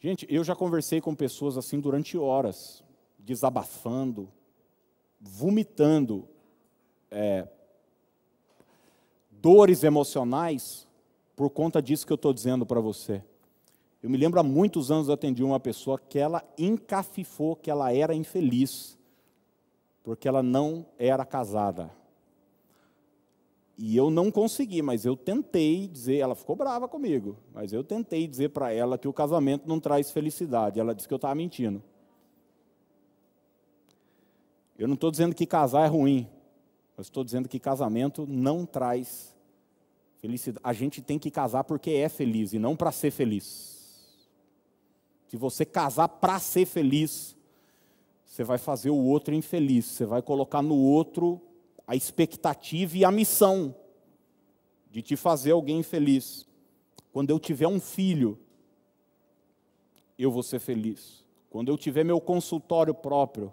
Gente, 0.00 0.26
eu 0.28 0.44
já 0.44 0.54
conversei 0.54 1.00
com 1.00 1.14
pessoas 1.14 1.56
assim 1.56 1.80
durante 1.80 2.18
horas, 2.18 2.84
desabafando, 3.18 4.28
vomitando 5.20 6.28
é, 7.10 7.48
dores 9.30 9.82
emocionais 9.82 10.86
por 11.34 11.50
conta 11.50 11.80
disso 11.80 12.06
que 12.06 12.12
eu 12.12 12.16
estou 12.16 12.32
dizendo 12.32 12.66
para 12.66 12.80
você. 12.80 13.22
Eu 14.02 14.10
me 14.10 14.18
lembro 14.18 14.38
há 14.38 14.42
muitos 14.42 14.90
anos 14.90 15.08
eu 15.08 15.14
atendi 15.14 15.42
uma 15.42 15.58
pessoa 15.58 15.98
que 15.98 16.18
ela 16.18 16.44
encafifou 16.58 17.56
que 17.56 17.70
ela 17.70 17.90
era 17.90 18.14
infeliz, 18.14 18.98
porque 20.02 20.28
ela 20.28 20.42
não 20.42 20.84
era 20.98 21.24
casada. 21.24 21.90
E 23.76 23.96
eu 23.96 24.08
não 24.08 24.30
consegui, 24.30 24.82
mas 24.82 25.04
eu 25.04 25.16
tentei 25.16 25.88
dizer, 25.88 26.18
ela 26.18 26.34
ficou 26.34 26.54
brava 26.54 26.86
comigo, 26.86 27.36
mas 27.52 27.72
eu 27.72 27.82
tentei 27.82 28.26
dizer 28.26 28.50
para 28.50 28.72
ela 28.72 28.96
que 28.96 29.08
o 29.08 29.12
casamento 29.12 29.66
não 29.66 29.80
traz 29.80 30.10
felicidade. 30.12 30.78
Ela 30.78 30.94
disse 30.94 31.08
que 31.08 31.14
eu 31.14 31.16
estava 31.16 31.34
mentindo. 31.34 31.82
Eu 34.78 34.86
não 34.86 34.94
estou 34.94 35.10
dizendo 35.10 35.34
que 35.34 35.46
casar 35.46 35.86
é 35.86 35.88
ruim, 35.88 36.28
mas 36.96 37.06
estou 37.06 37.24
dizendo 37.24 37.48
que 37.48 37.58
casamento 37.58 38.26
não 38.28 38.64
traz 38.64 39.34
felicidade. 40.18 40.62
A 40.64 40.72
gente 40.72 41.02
tem 41.02 41.18
que 41.18 41.30
casar 41.30 41.64
porque 41.64 41.90
é 41.90 42.08
feliz 42.08 42.52
e 42.52 42.58
não 42.58 42.76
para 42.76 42.92
ser 42.92 43.10
feliz. 43.10 43.74
Se 45.28 45.36
você 45.36 45.64
casar 45.64 46.08
para 46.08 46.38
ser 46.38 46.64
feliz, 46.64 47.36
você 48.24 48.44
vai 48.44 48.58
fazer 48.58 48.90
o 48.90 48.96
outro 48.96 49.34
infeliz, 49.34 49.84
você 49.84 50.06
vai 50.06 50.22
colocar 50.22 50.62
no 50.62 50.76
outro 50.76 51.40
a 51.86 51.94
expectativa 51.94 52.96
e 52.96 53.04
a 53.04 53.10
missão 53.10 53.74
de 54.90 55.02
te 55.02 55.16
fazer 55.16 55.52
alguém 55.52 55.82
feliz. 55.82 56.46
Quando 57.12 57.30
eu 57.30 57.38
tiver 57.38 57.68
um 57.68 57.80
filho, 57.80 58.38
eu 60.18 60.30
vou 60.30 60.42
ser 60.42 60.60
feliz. 60.60 61.24
Quando 61.50 61.68
eu 61.68 61.78
tiver 61.78 62.04
meu 62.04 62.20
consultório 62.20 62.94
próprio, 62.94 63.52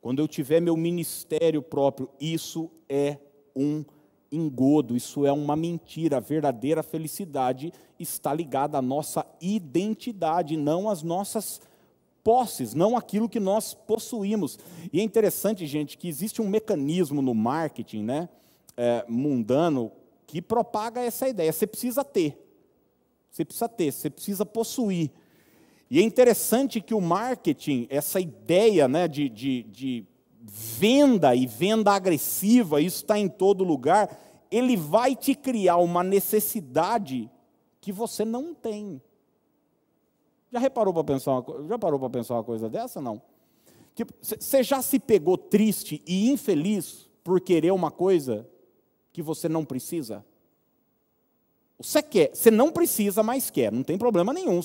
quando 0.00 0.18
eu 0.20 0.28
tiver 0.28 0.60
meu 0.60 0.76
ministério 0.76 1.62
próprio, 1.62 2.10
isso 2.20 2.70
é 2.88 3.18
um 3.54 3.84
engodo, 4.32 4.96
isso 4.96 5.26
é 5.26 5.32
uma 5.32 5.56
mentira. 5.56 6.16
A 6.16 6.20
verdadeira 6.20 6.82
felicidade 6.82 7.72
está 7.98 8.32
ligada 8.32 8.78
à 8.78 8.82
nossa 8.82 9.26
identidade, 9.40 10.56
não 10.56 10.88
às 10.88 11.02
nossas 11.02 11.60
posses, 12.22 12.74
não 12.74 12.96
aquilo 12.96 13.28
que 13.28 13.40
nós 13.40 13.74
possuímos. 13.74 14.58
E 14.92 15.00
é 15.00 15.02
interessante, 15.02 15.66
gente, 15.66 15.96
que 15.96 16.08
existe 16.08 16.40
um 16.40 16.48
mecanismo 16.48 17.22
no 17.22 17.34
marketing 17.34 18.04
né, 18.04 18.28
é, 18.76 19.04
mundano 19.08 19.92
que 20.26 20.40
propaga 20.40 21.00
essa 21.00 21.28
ideia. 21.28 21.52
Você 21.52 21.66
precisa 21.66 22.04
ter. 22.04 22.38
Você 23.30 23.44
precisa 23.44 23.68
ter, 23.68 23.92
você 23.92 24.10
precisa 24.10 24.46
possuir. 24.46 25.10
E 25.90 25.98
é 25.98 26.02
interessante 26.02 26.80
que 26.80 26.94
o 26.94 27.00
marketing, 27.00 27.86
essa 27.90 28.20
ideia 28.20 28.86
né, 28.86 29.08
de, 29.08 29.28
de, 29.28 29.62
de 29.64 30.06
venda 30.40 31.34
e 31.34 31.46
venda 31.46 31.92
agressiva, 31.92 32.80
isso 32.80 32.98
está 32.98 33.18
em 33.18 33.28
todo 33.28 33.64
lugar, 33.64 34.18
ele 34.50 34.76
vai 34.76 35.16
te 35.16 35.34
criar 35.34 35.76
uma 35.78 36.02
necessidade 36.02 37.30
que 37.80 37.92
você 37.92 38.24
não 38.24 38.54
tem. 38.54 39.00
Já 40.52 40.58
reparou 40.58 40.92
para 40.92 41.04
pensar 41.04 41.32
uma, 41.32 41.68
já 41.68 41.78
parou 41.78 41.98
para 41.98 42.10
pensar 42.10 42.34
uma 42.34 42.44
coisa 42.44 42.68
dessa 42.68 43.00
não? 43.00 43.22
Tipo, 43.94 44.12
você 44.20 44.62
já 44.62 44.80
se 44.82 44.98
pegou 44.98 45.36
triste 45.36 46.02
e 46.06 46.30
infeliz 46.30 47.08
por 47.22 47.40
querer 47.40 47.72
uma 47.72 47.90
coisa 47.90 48.48
que 49.12 49.22
você 49.22 49.48
não 49.48 49.64
precisa? 49.64 50.24
Você 51.78 52.02
quer, 52.02 52.34
você 52.34 52.50
não 52.50 52.70
precisa, 52.70 53.22
mas 53.22 53.50
quer, 53.50 53.72
não 53.72 53.82
tem 53.82 53.98
problema 53.98 54.32
nenhum. 54.32 54.60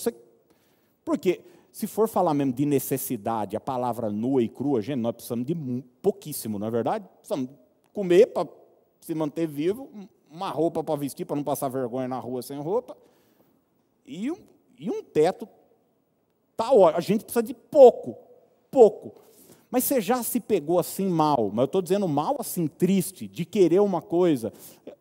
Porque 1.04 1.42
se 1.72 1.88
for 1.88 2.08
falar 2.08 2.34
mesmo 2.34 2.54
de 2.54 2.66
necessidade, 2.66 3.56
a 3.56 3.60
palavra 3.60 4.10
nua 4.10 4.42
e 4.42 4.50
crua, 4.50 4.82
gente, 4.82 5.00
nós 5.00 5.16
precisamos 5.16 5.46
de 5.46 5.56
pouquíssimo, 6.02 6.58
não 6.58 6.68
é 6.68 6.72
verdade? 6.72 7.06
Precisamos 7.18 7.50
comer 7.94 8.28
para 8.28 8.48
se 9.02 9.14
manter 9.14 9.48
vivo, 9.48 9.90
uma 10.30 10.50
roupa 10.50 10.84
para 10.84 10.96
vestir, 10.96 11.26
para 11.26 11.36
não 11.36 11.44
passar 11.44 11.70
vergonha 11.70 12.08
na 12.08 12.20
rua 12.20 12.42
sem 12.42 12.58
roupa, 12.60 12.98
e 14.06 14.32
um, 14.32 14.38
e 14.80 14.90
um 14.90 15.04
teto 15.04 15.48
Tá, 16.56 16.70
a 16.96 17.00
gente 17.02 17.24
precisa 17.24 17.44
de 17.44 17.54
pouco, 17.54 18.18
pouco. 18.72 19.22
Mas 19.70 19.84
você 19.84 20.00
já 20.00 20.24
se 20.24 20.40
pegou 20.40 20.80
assim 20.80 21.08
mal, 21.08 21.50
mas 21.52 21.64
eu 21.64 21.66
estou 21.66 21.82
dizendo 21.82 22.08
mal 22.08 22.38
assim, 22.40 22.68
triste, 22.68 23.28
de 23.28 23.44
querer 23.44 23.82
uma 23.82 24.02
coisa. 24.02 24.54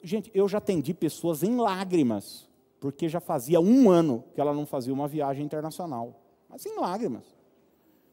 Gente, 0.03 0.31
eu 0.35 0.49
já 0.49 0.59
atendi 0.59 0.93
pessoas 0.93 1.43
em 1.43 1.57
lágrimas, 1.57 2.49
porque 2.81 3.09
já 3.09 3.21
fazia 3.21 3.61
um 3.61 3.89
ano 3.89 4.25
que 4.35 4.41
ela 4.41 4.53
não 4.53 4.67
fazia 4.67 4.93
uma 4.93 5.07
viagem 5.07 5.45
internacional. 5.45 6.21
Mas 6.49 6.67
em 6.67 6.79
lágrimas. 6.79 7.25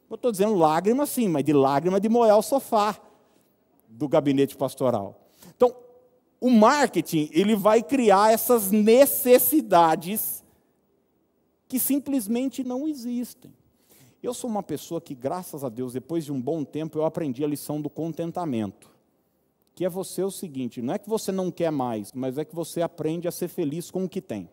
Eu 0.08 0.14
estou 0.14 0.30
dizendo 0.30 0.54
lágrimas 0.54 1.08
sim, 1.08 1.26
mas 1.26 1.42
de 1.42 1.52
lágrima 1.52 1.98
de 1.98 2.08
moer 2.08 2.36
o 2.36 2.42
sofá 2.42 2.96
do 3.88 4.06
gabinete 4.06 4.56
pastoral. 4.56 5.20
Então, 5.56 5.74
o 6.40 6.50
marketing, 6.50 7.30
ele 7.32 7.56
vai 7.56 7.82
criar 7.82 8.32
essas 8.32 8.70
necessidades 8.70 10.41
que 11.72 11.78
simplesmente 11.78 12.62
não 12.62 12.86
existem. 12.86 13.50
Eu 14.22 14.34
sou 14.34 14.50
uma 14.50 14.62
pessoa 14.62 15.00
que, 15.00 15.14
graças 15.14 15.64
a 15.64 15.70
Deus, 15.70 15.94
depois 15.94 16.22
de 16.22 16.30
um 16.30 16.38
bom 16.38 16.64
tempo, 16.64 16.98
eu 16.98 17.04
aprendi 17.06 17.42
a 17.42 17.46
lição 17.46 17.80
do 17.80 17.88
contentamento. 17.88 18.90
Que 19.74 19.86
é 19.86 19.88
você 19.88 20.22
o 20.22 20.30
seguinte: 20.30 20.82
não 20.82 20.92
é 20.92 20.98
que 20.98 21.08
você 21.08 21.32
não 21.32 21.50
quer 21.50 21.72
mais, 21.72 22.12
mas 22.12 22.36
é 22.36 22.44
que 22.44 22.54
você 22.54 22.82
aprende 22.82 23.26
a 23.26 23.30
ser 23.30 23.48
feliz 23.48 23.90
com 23.90 24.04
o 24.04 24.08
que 24.08 24.20
tem. 24.20 24.50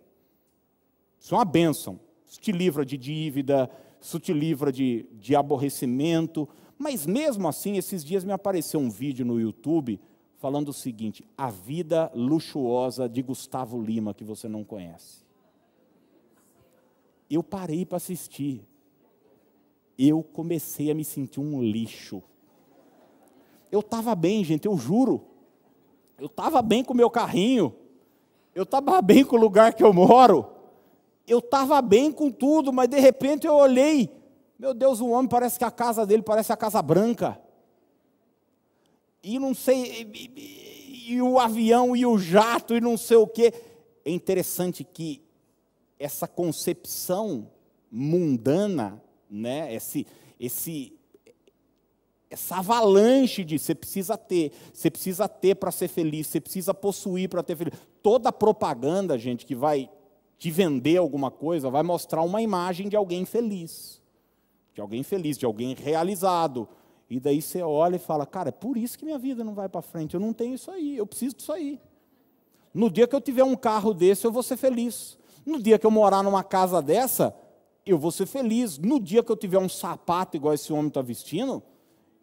Isso 1.20 1.36
é 1.36 1.38
uma 1.38 1.44
bênção. 1.44 2.00
Isso 2.26 2.40
te 2.40 2.54
livra 2.54 2.86
de 2.86 2.96
dívida, 2.96 3.70
isso 4.00 4.18
te 4.18 4.32
livra 4.32 4.72
de, 4.72 5.06
de 5.12 5.36
aborrecimento. 5.36 6.48
Mas 6.78 7.06
mesmo 7.06 7.50
assim, 7.50 7.76
esses 7.76 8.02
dias 8.02 8.24
me 8.24 8.32
apareceu 8.32 8.80
um 8.80 8.90
vídeo 8.90 9.26
no 9.26 9.42
YouTube 9.42 10.00
falando 10.38 10.70
o 10.70 10.74
seguinte: 10.74 11.26
a 11.38 11.50
vida 11.50 12.10
luxuosa 12.16 13.10
de 13.10 13.22
Gustavo 13.22 13.78
Lima, 13.78 14.14
que 14.14 14.24
você 14.24 14.48
não 14.48 14.64
conhece 14.64 15.28
eu 17.30 17.44
parei 17.44 17.86
para 17.86 17.98
assistir. 17.98 18.66
Eu 19.98 20.24
comecei 20.24 20.90
a 20.90 20.96
me 20.96 21.04
sentir 21.04 21.40
um 21.40 21.62
lixo. 21.62 22.24
Eu 23.72 23.82
estava 23.82 24.16
bem, 24.16 24.44
gente, 24.44 24.66
eu 24.66 24.78
juro. 24.78 25.22
Eu 26.18 26.26
estava 26.26 26.62
bem 26.62 26.84
com 26.84 26.94
o 26.94 26.98
meu 26.98 27.10
carrinho. 27.10 27.76
Eu 28.56 28.64
estava 28.64 29.02
bem 29.02 29.24
com 29.24 29.36
o 29.36 29.40
lugar 29.40 29.74
que 29.74 29.84
eu 29.84 29.94
moro. 29.94 30.48
Eu 31.28 31.40
estava 31.40 31.82
bem 31.82 32.12
com 32.12 32.32
tudo, 32.32 32.74
mas 32.74 32.90
de 32.90 33.00
repente 33.00 33.46
eu 33.46 33.54
olhei. 33.54 34.10
Meu 34.58 34.74
Deus, 34.74 35.00
o 35.00 35.10
homem 35.10 35.30
parece 35.30 35.60
que 35.60 35.64
a 35.64 35.72
casa 35.72 36.06
dele 36.06 36.24
parece 36.24 36.52
a 36.52 36.58
Casa 36.58 36.82
Branca. 36.82 37.40
E 39.22 39.38
não 39.38 39.54
sei, 39.54 40.02
e, 40.14 40.32
e, 40.36 41.14
e 41.14 41.22
o 41.22 41.40
avião 41.40 41.96
e 41.96 42.06
o 42.06 42.18
jato 42.18 42.76
e 42.76 42.82
não 42.82 42.98
sei 42.98 43.18
o 43.18 43.28
quê. 43.28 43.54
É 44.04 44.12
interessante 44.12 44.84
que 44.84 45.22
essa 46.00 46.28
concepção 46.28 47.52
mundana, 47.92 49.04
né, 49.30 49.74
esse, 49.74 50.08
esse, 50.40 50.98
essa 52.30 52.58
avalanche 52.58 53.44
de 53.44 53.60
você 53.60 53.76
precisa 53.76 54.18
ter, 54.18 54.52
você 54.74 54.90
precisa 54.90 55.28
ter 55.28 55.56
para 55.56 55.72
ser 55.72 55.90
feliz, 55.90 56.28
você 56.28 56.40
precisa 56.40 56.74
possuir 56.74 57.30
para 57.30 57.44
ter 57.44 57.56
feliz. 57.58 57.74
Toda 58.02 58.32
propaganda, 58.32 59.18
gente, 59.18 59.46
que 59.46 59.54
vai 59.54 59.90
te 60.38 60.50
vender 60.50 60.98
alguma 60.98 61.30
coisa, 61.30 61.70
vai 61.70 61.84
mostrar 61.84 62.22
uma 62.22 62.42
imagem 62.42 62.88
de 62.88 62.96
alguém 62.96 63.26
feliz, 63.26 64.02
de 64.74 64.80
alguém 64.80 65.04
feliz, 65.04 65.38
de 65.38 65.46
alguém 65.46 65.76
realizado. 65.76 66.68
E 67.10 67.20
daí 67.20 67.42
você 67.42 67.62
olha 67.62 67.98
e 67.98 68.00
fala, 68.00 68.26
cara, 68.26 68.50
é 68.50 68.52
por 68.54 68.78
isso 68.78 68.98
que 68.98 69.04
minha 69.04 69.18
vida 69.18 69.44
não 69.44 69.54
vai 69.54 69.68
para 69.68 69.82
frente, 69.82 70.14
eu 70.14 70.20
não 70.20 70.32
tenho 70.32 70.56
isso 70.56 70.72
aí, 70.72 70.96
eu 70.96 71.06
preciso 71.06 71.36
disso 71.36 71.52
aí. 71.52 71.82
No 72.74 72.90
dia 72.90 73.06
que 73.08 73.16
eu 73.16 73.20
tiver 73.20 73.44
um 73.44 73.56
carro 73.56 73.94
desse, 73.94 74.26
eu 74.26 74.32
vou 74.32 74.44
ser 74.44 74.56
feliz. 74.56 75.19
No 75.50 75.62
dia 75.62 75.80
que 75.80 75.86
eu 75.86 75.92
morar 75.92 76.24
numa 76.24 76.44
casa 76.44 76.82
dessa, 76.82 77.36
eu 77.86 77.98
vou 77.98 78.12
ser 78.12 78.26
feliz. 78.26 78.78
No 78.78 79.00
dia 79.00 79.24
que 79.24 79.32
eu 79.32 79.36
tiver 79.36 79.58
um 79.58 79.70
sapato 79.70 80.38
igual 80.38 80.54
esse 80.54 80.72
homem 80.72 80.90
está 80.90 81.02
vestindo, 81.02 81.64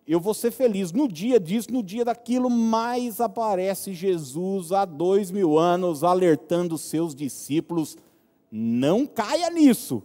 eu 0.07 0.21
vou 0.21 0.33
ser 0.33 0.53
feliz. 0.53 0.93
No 0.93 1.09
dia 1.09 1.41
disso, 1.41 1.73
no 1.73 1.83
dia 1.83 2.05
daquilo, 2.05 2.49
mais 2.49 3.21
aparece 3.21 3.93
Jesus 3.93 4.71
há 4.71 4.85
dois 4.85 5.31
mil 5.31 5.59
anos 5.59 6.05
alertando 6.05 6.79
seus 6.79 7.15
discípulos: 7.15 7.97
não 8.51 9.05
caia 9.05 9.51
nisso. 9.51 10.03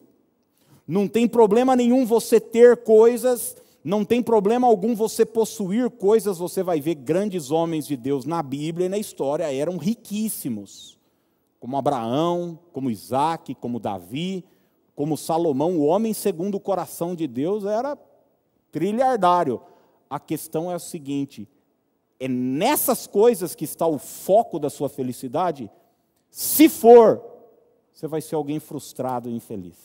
Não 0.87 1.07
tem 1.07 1.27
problema 1.27 1.75
nenhum 1.75 2.05
você 2.05 2.39
ter 2.39 2.77
coisas, 2.77 3.55
não 3.83 4.03
tem 4.03 4.21
problema 4.21 4.67
algum 4.67 4.95
você 4.95 5.23
possuir 5.25 5.89
coisas. 5.91 6.39
Você 6.39 6.63
vai 6.63 6.81
ver 6.81 6.95
grandes 6.95 7.51
homens 7.51 7.85
de 7.85 7.95
Deus 7.95 8.25
na 8.25 8.41
Bíblia 8.41 8.87
e 8.87 8.89
na 8.89 8.97
história 8.97 9.53
eram 9.53 9.77
riquíssimos, 9.77 10.97
como 11.61 11.77
Abraão, 11.77 12.59
como 12.73 12.91
Isaac, 12.91 13.55
como 13.55 13.79
Davi, 13.79 14.43
como 14.93 15.15
Salomão. 15.15 15.77
O 15.77 15.85
homem 15.85 16.13
segundo 16.13 16.55
o 16.55 16.59
coração 16.59 17.15
de 17.15 17.25
Deus 17.25 17.63
era 17.63 17.97
trilhardário 18.69 19.61
a 20.11 20.19
questão 20.19 20.69
é 20.69 20.75
o 20.75 20.79
seguinte: 20.79 21.47
é 22.19 22.27
nessas 22.27 23.07
coisas 23.07 23.55
que 23.55 23.63
está 23.63 23.87
o 23.87 23.97
foco 23.97 24.59
da 24.59 24.69
sua 24.69 24.89
felicidade? 24.89 25.71
Se 26.29 26.67
for, 26.67 27.23
você 27.93 28.07
vai 28.07 28.19
ser 28.19 28.35
alguém 28.35 28.59
frustrado 28.59 29.29
e 29.29 29.33
infeliz. 29.33 29.77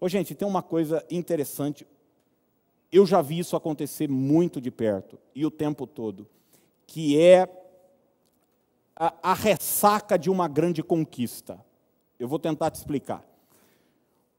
Ô, 0.00 0.08
gente, 0.08 0.34
tem 0.34 0.46
uma 0.46 0.62
coisa 0.62 1.04
interessante. 1.10 1.84
Eu 2.92 3.04
já 3.04 3.20
vi 3.20 3.40
isso 3.40 3.56
acontecer 3.56 4.08
muito 4.08 4.60
de 4.60 4.70
perto 4.70 5.18
e 5.34 5.44
o 5.44 5.50
tempo 5.50 5.86
todo, 5.86 6.26
que 6.86 7.20
é 7.20 7.46
a, 9.00 9.14
a 9.22 9.32
ressaca 9.32 10.18
de 10.18 10.28
uma 10.28 10.46
grande 10.46 10.82
conquista. 10.82 11.58
Eu 12.18 12.28
vou 12.28 12.38
tentar 12.38 12.70
te 12.70 12.74
explicar. 12.74 13.24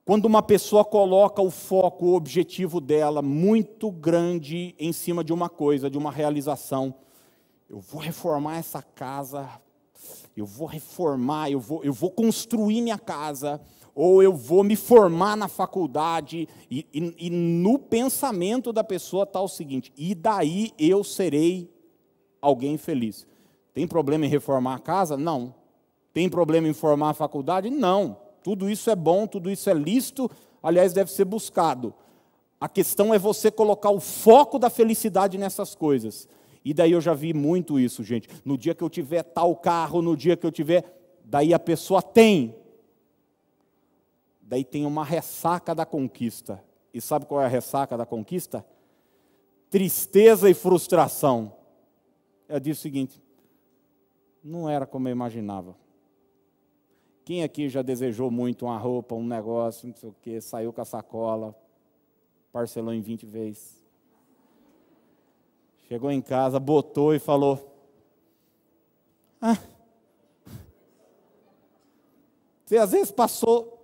Quando 0.06 0.26
uma 0.26 0.44
pessoa 0.44 0.86
coloca 0.86 1.42
o 1.42 1.50
foco, 1.50 2.06
o 2.06 2.16
objetivo 2.16 2.80
dela 2.80 3.24
muito 3.24 3.90
grande 3.90 4.76
em 4.78 4.94
cima 4.94 5.24
de 5.24 5.34
uma 5.34 5.50
coisa, 5.50 5.90
de 5.90 5.98
uma 5.98 6.12
realização, 6.12 6.94
eu 7.68 7.80
vou 7.80 8.00
reformar 8.00 8.58
essa 8.58 8.84
casa, 8.84 9.50
eu 10.38 10.46
vou 10.46 10.68
reformar, 10.68 11.50
eu 11.50 11.60
vou, 11.60 11.84
eu 11.84 11.94
vou 11.94 12.12
construir 12.12 12.82
minha 12.82 13.00
casa, 13.00 13.60
ou 13.96 14.22
eu 14.22 14.36
vou 14.36 14.64
me 14.64 14.76
formar 14.76 15.36
na 15.36 15.48
faculdade, 15.48 16.48
e, 16.70 16.86
e, 16.94 17.28
e 17.28 17.30
no 17.30 17.80
pensamento 17.80 18.72
da 18.72 18.84
pessoa 18.84 19.24
está 19.24 19.42
o 19.42 19.48
seguinte: 19.48 19.92
e 19.98 20.14
daí 20.14 20.72
eu 20.78 21.04
serei 21.04 21.72
alguém 22.40 22.78
feliz. 22.78 23.26
Tem 23.74 23.88
problema 23.88 24.26
em 24.26 24.30
reformar 24.30 24.76
a 24.76 24.80
casa? 24.80 25.18
Não. 25.18 25.54
Tem 26.14 26.30
problema 26.30 26.68
em 26.68 26.74
formar 26.74 27.12
a 27.12 27.14
faculdade? 27.14 27.70
Não. 27.70 28.18
Tudo 28.44 28.70
isso 28.70 28.90
é 28.90 28.96
bom, 28.96 29.28
tudo 29.28 29.50
isso 29.50 29.70
é 29.70 29.74
lícito, 29.74 30.30
aliás, 30.62 30.94
deve 30.94 31.12
ser 31.12 31.26
buscado. 31.26 31.94
A 32.60 32.68
questão 32.68 33.14
é 33.14 33.20
você 33.20 33.50
colocar 33.50 33.90
o 33.90 34.00
foco 34.00 34.60
da 34.60 34.70
felicidade 34.70 35.38
nessas 35.38 35.74
coisas. 35.74 36.28
E 36.64 36.74
daí 36.74 36.92
eu 36.92 37.02
já 37.02 37.14
vi 37.14 37.34
muito 37.34 37.80
isso, 37.80 38.04
gente. 38.04 38.30
No 38.46 38.58
dia 38.58 38.76
que 38.76 38.84
eu 38.84 38.90
tiver 38.90 39.24
tal 39.24 39.56
carro, 39.56 40.02
no 40.02 40.16
dia 40.16 40.38
que 40.38 40.46
eu 40.46 40.52
tiver. 40.52 40.84
Daí 41.26 41.54
a 41.54 41.60
pessoa 41.60 42.02
tem. 42.02 42.56
Daí 44.42 44.64
tem 44.64 44.86
uma 44.86 45.04
ressaca 45.04 45.74
da 45.74 45.86
conquista. 45.86 46.64
E 46.94 47.02
sabe 47.02 47.26
qual 47.26 47.42
é 47.42 47.46
a 47.46 47.48
ressaca 47.48 47.98
da 47.98 48.06
conquista? 48.06 48.64
Tristeza 49.70 50.50
e 50.50 50.54
frustração. 50.54 51.54
Eu 52.48 52.60
disse 52.60 52.82
o 52.82 52.84
seguinte: 52.84 53.22
não 54.44 54.70
era 54.70 54.86
como 54.86 55.08
eu 55.08 55.12
imaginava. 55.12 55.76
Quem 57.24 57.44
aqui 57.44 57.70
já 57.70 57.82
desejou 57.82 58.32
muito 58.32 58.66
uma 58.66 58.78
roupa, 58.78 59.16
um 59.16 59.26
negócio, 59.26 59.88
não 59.88 59.96
sei 59.96 60.10
o 60.10 60.16
quê, 60.22 60.42
saiu 60.42 60.74
com 60.74 60.82
a 60.82 60.86
sacola, 60.86 61.56
parcelou 62.52 62.94
em 62.94 63.02
20 63.02 63.26
vezes. 63.26 63.82
Chegou 65.88 66.12
em 66.12 66.22
casa, 66.22 66.60
botou 66.60 67.14
e 67.14 67.20
falou: 67.20 67.72
ah. 69.42 69.58
Você 72.66 72.78
às 72.78 72.92
vezes 72.92 73.12
passou 73.12 73.78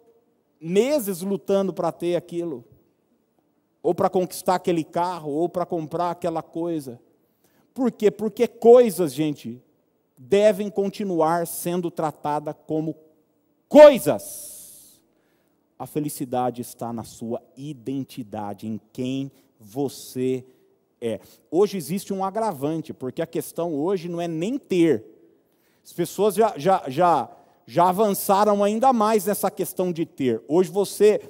meses 0.59 1.21
lutando 1.21 1.73
para 1.73 1.91
ter 1.91 2.15
aquilo, 2.15 2.63
ou 3.83 3.93
para 3.93 4.09
conquistar 4.09 4.55
aquele 4.55 4.83
carro, 4.83 5.31
ou 5.31 5.49
para 5.49 5.65
comprar 5.65 6.11
aquela 6.11 6.41
coisa. 6.41 6.99
Por 7.73 7.91
quê? 7.91 8.09
Porque 8.09 8.47
coisas, 8.47 9.13
gente, 9.13 9.61
devem 10.17 10.69
continuar 10.69 11.45
sendo 11.45 11.91
tratadas 11.91 12.55
como 12.65 12.95
coisas. 13.69 14.99
A 15.77 15.85
felicidade 15.85 16.61
está 16.61 16.91
na 16.91 17.03
sua 17.03 17.41
identidade, 17.55 18.67
em 18.67 18.81
quem 18.91 19.31
você 19.59 20.43
é. 20.99 21.19
Hoje 21.51 21.77
existe 21.77 22.11
um 22.11 22.25
agravante, 22.25 22.93
porque 22.93 23.21
a 23.21 23.27
questão 23.27 23.75
hoje 23.75 24.09
não 24.09 24.19
é 24.19 24.27
nem 24.27 24.57
ter. 24.57 25.05
As 25.83 25.93
pessoas 25.93 26.33
já, 26.33 26.53
já, 26.57 26.83
já, 26.87 27.29
já 27.65 27.89
avançaram 27.89 28.63
ainda 28.63 28.91
mais 28.91 29.25
nessa 29.25 29.51
questão 29.51 29.91
de 29.91 30.05
ter. 30.05 30.41
Hoje 30.47 30.71
você, 30.71 31.21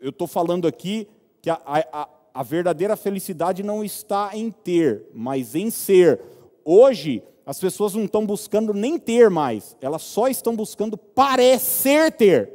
eu 0.00 0.10
estou 0.10 0.28
falando 0.28 0.68
aqui 0.68 1.08
que 1.42 1.50
a, 1.50 1.60
a, 1.64 2.08
a 2.32 2.42
verdadeira 2.44 2.96
felicidade 2.96 3.64
não 3.64 3.82
está 3.82 4.30
em 4.34 4.52
ter, 4.52 5.04
mas 5.12 5.56
em 5.56 5.68
ser. 5.68 6.20
Hoje, 6.64 7.24
as 7.44 7.58
pessoas 7.58 7.94
não 7.94 8.04
estão 8.04 8.24
buscando 8.24 8.72
nem 8.72 8.98
ter 8.98 9.30
mais, 9.30 9.76
elas 9.80 10.02
só 10.02 10.28
estão 10.28 10.54
buscando 10.54 10.96
parecer 10.96 12.12
ter. 12.12 12.52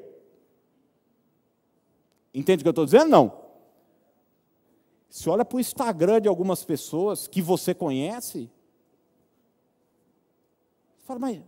Entende 2.34 2.62
o 2.62 2.64
que 2.64 2.68
eu 2.68 2.72
estou 2.72 2.86
dizendo? 2.86 3.10
Não. 3.10 3.46
Se 5.10 5.30
olha 5.30 5.46
para 5.46 5.56
o 5.56 5.60
Instagram 5.62 6.20
de 6.20 6.28
algumas 6.28 6.66
pessoas 6.66 7.28
que 7.28 7.42
você 7.42 7.74
conhece, 7.74 8.52
fala, 11.06 11.20
mas. 11.20 11.42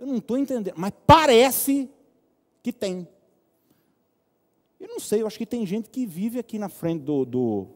Eu 0.00 0.06
não 0.06 0.16
estou 0.16 0.38
entendendo, 0.38 0.74
mas 0.76 0.92
parece 1.06 1.90
que 2.62 2.72
tem. 2.72 3.06
Não 4.94 5.00
sei, 5.00 5.22
eu 5.22 5.26
acho 5.26 5.36
que 5.36 5.44
tem 5.44 5.66
gente 5.66 5.90
que 5.90 6.06
vive 6.06 6.38
aqui 6.38 6.56
na 6.56 6.68
frente 6.68 7.02
do, 7.02 7.24
do... 7.24 7.66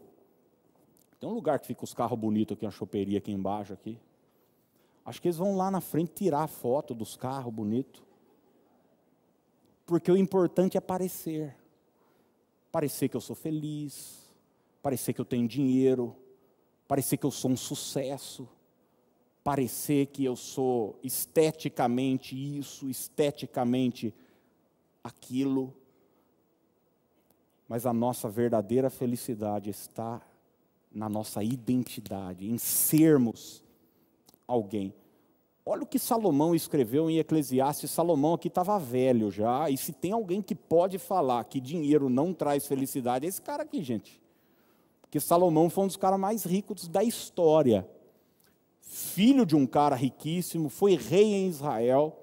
Tem 1.19 1.29
um 1.29 1.33
lugar 1.33 1.59
que 1.59 1.67
fica 1.67 1.83
os 1.83 1.93
carros 1.93 2.17
bonitos 2.17 2.55
aqui, 2.55 2.65
uma 2.65 2.71
choperia 2.71 3.17
aqui 3.17 3.29
embaixo 3.29 3.73
aqui. 3.73 3.99
Acho 5.03 5.21
que 5.21 5.27
eles 5.27 5.35
vão 5.35 5.57
lá 5.57 5.69
na 5.69 5.81
frente 5.81 6.13
tirar 6.13 6.47
foto 6.47 6.95
dos 6.95 7.17
carros 7.17 7.53
bonitos. 7.53 8.01
Porque 9.85 10.09
o 10.09 10.15
importante 10.15 10.77
é 10.77 10.79
parecer. 10.79 11.53
Parecer 12.71 13.09
que 13.09 13.17
eu 13.17 13.21
sou 13.21 13.35
feliz, 13.35 14.31
parecer 14.81 15.11
que 15.11 15.19
eu 15.19 15.25
tenho 15.25 15.45
dinheiro, 15.45 16.15
parecer 16.87 17.17
que 17.17 17.25
eu 17.25 17.31
sou 17.31 17.51
um 17.51 17.57
sucesso, 17.57 18.47
parecer 19.43 20.05
que 20.05 20.23
eu 20.23 20.37
sou 20.37 20.97
esteticamente 21.03 22.33
isso, 22.57 22.89
esteticamente 22.89 24.15
aquilo 25.03 25.73
mas 27.69 27.85
a 27.85 27.93
nossa 27.93 28.27
verdadeira 28.27 28.89
felicidade 28.89 29.69
está 29.69 30.19
na 30.91 31.07
nossa 31.07 31.43
identidade, 31.43 32.49
em 32.49 32.57
sermos 32.57 33.63
alguém. 34.47 34.91
Olha 35.63 35.83
o 35.83 35.85
que 35.85 35.99
Salomão 35.99 36.55
escreveu 36.55 37.11
em 37.11 37.19
Eclesiastes. 37.19 37.91
Salomão 37.91 38.33
aqui 38.33 38.47
estava 38.47 38.79
velho 38.79 39.29
já, 39.29 39.69
e 39.69 39.77
se 39.77 39.93
tem 39.93 40.11
alguém 40.11 40.41
que 40.41 40.55
pode 40.55 40.97
falar 40.97 41.43
que 41.43 41.59
dinheiro 41.61 42.09
não 42.09 42.33
traz 42.33 42.65
felicidade, 42.65 43.27
é 43.27 43.29
esse 43.29 43.39
cara 43.39 43.61
aqui, 43.61 43.83
gente. 43.83 44.19
Porque 45.01 45.19
Salomão 45.19 45.69
foi 45.69 45.83
um 45.83 45.87
dos 45.87 45.95
caras 45.95 46.19
mais 46.19 46.43
ricos 46.43 46.87
da 46.87 47.03
história. 47.03 47.87
Filho 48.81 49.45
de 49.45 49.55
um 49.55 49.67
cara 49.67 49.95
riquíssimo, 49.95 50.69
foi 50.69 50.95
rei 50.95 51.35
em 51.35 51.47
Israel 51.47 52.18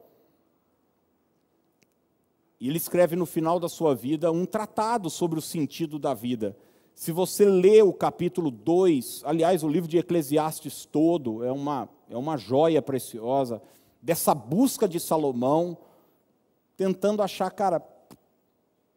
e 2.61 2.69
ele 2.69 2.79
escreve 2.79 3.17
no 3.17 3.27
final 3.27 3.61
da 3.61 3.69
sua 3.69 3.95
vida 3.95 4.33
um 4.33 4.47
tratado 4.47 5.11
sobre 5.11 5.39
o 5.39 5.43
sentido 5.43 5.99
da 5.99 6.15
vida. 6.15 6.57
Se 6.95 7.13
você 7.13 7.45
lê 7.45 7.83
o 7.83 7.93
capítulo 7.93 8.51
2, 8.51 9.23
aliás, 9.25 9.63
o 9.63 9.69
livro 9.69 9.89
de 9.89 9.99
Eclesiastes 9.99 10.87
todo 10.87 11.45
é 11.45 11.53
uma, 11.53 11.89
é 12.09 12.17
uma 12.17 12.37
joia 12.37 12.81
preciosa 12.81 13.61
dessa 14.01 14.35
busca 14.35 14.89
de 14.89 14.99
Salomão, 14.99 15.77
tentando 16.77 17.23
achar, 17.23 17.51
cara, 17.51 17.83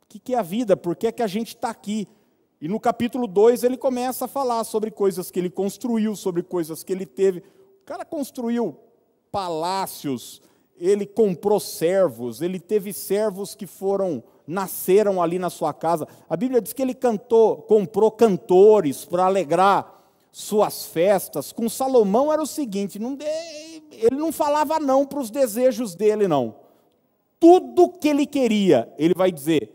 que, 0.09 0.17
que 0.17 0.33
é 0.33 0.39
a 0.39 0.41
vida? 0.41 0.75
Por 0.75 0.95
que, 0.95 1.07
é 1.07 1.11
que 1.11 1.21
a 1.21 1.27
gente 1.27 1.49
está 1.49 1.69
aqui? 1.69 2.07
E 2.59 2.67
no 2.67 2.79
capítulo 2.79 3.27
2 3.27 3.63
ele 3.63 3.77
começa 3.77 4.25
a 4.25 4.27
falar 4.27 4.63
sobre 4.63 4.89
coisas 4.89 5.29
que 5.29 5.39
ele 5.39 5.51
construiu, 5.51 6.15
sobre 6.15 6.41
coisas 6.41 6.83
que 6.83 6.91
ele 6.91 7.05
teve. 7.05 7.39
O 7.81 7.85
cara 7.85 8.03
construiu 8.03 8.75
palácios, 9.31 10.41
ele 10.79 11.05
comprou 11.05 11.59
servos, 11.59 12.41
ele 12.41 12.59
teve 12.59 12.93
servos 12.93 13.53
que 13.53 13.67
foram, 13.67 14.23
nasceram 14.47 15.21
ali 15.21 15.37
na 15.37 15.49
sua 15.49 15.73
casa. 15.73 16.07
A 16.29 16.37
Bíblia 16.37 16.61
diz 16.61 16.73
que 16.73 16.81
ele 16.81 16.93
cantou, 16.93 17.57
comprou 17.57 18.09
cantores 18.09 19.03
para 19.03 19.25
alegrar 19.25 19.99
suas 20.31 20.85
festas. 20.85 21.51
Com 21.51 21.67
Salomão 21.67 22.31
era 22.31 22.41
o 22.41 22.47
seguinte: 22.47 22.97
não 22.97 23.17
ele 23.91 24.15
não 24.15 24.31
falava 24.31 24.79
não 24.79 25.05
para 25.05 25.19
os 25.19 25.29
desejos 25.29 25.95
dele, 25.95 26.27
não. 26.27 26.55
Tudo 27.39 27.89
que 27.89 28.07
ele 28.07 28.25
queria, 28.25 28.91
ele 28.97 29.13
vai 29.13 29.31
dizer: 29.31 29.69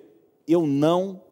eu 0.48 0.66
não 0.66 1.22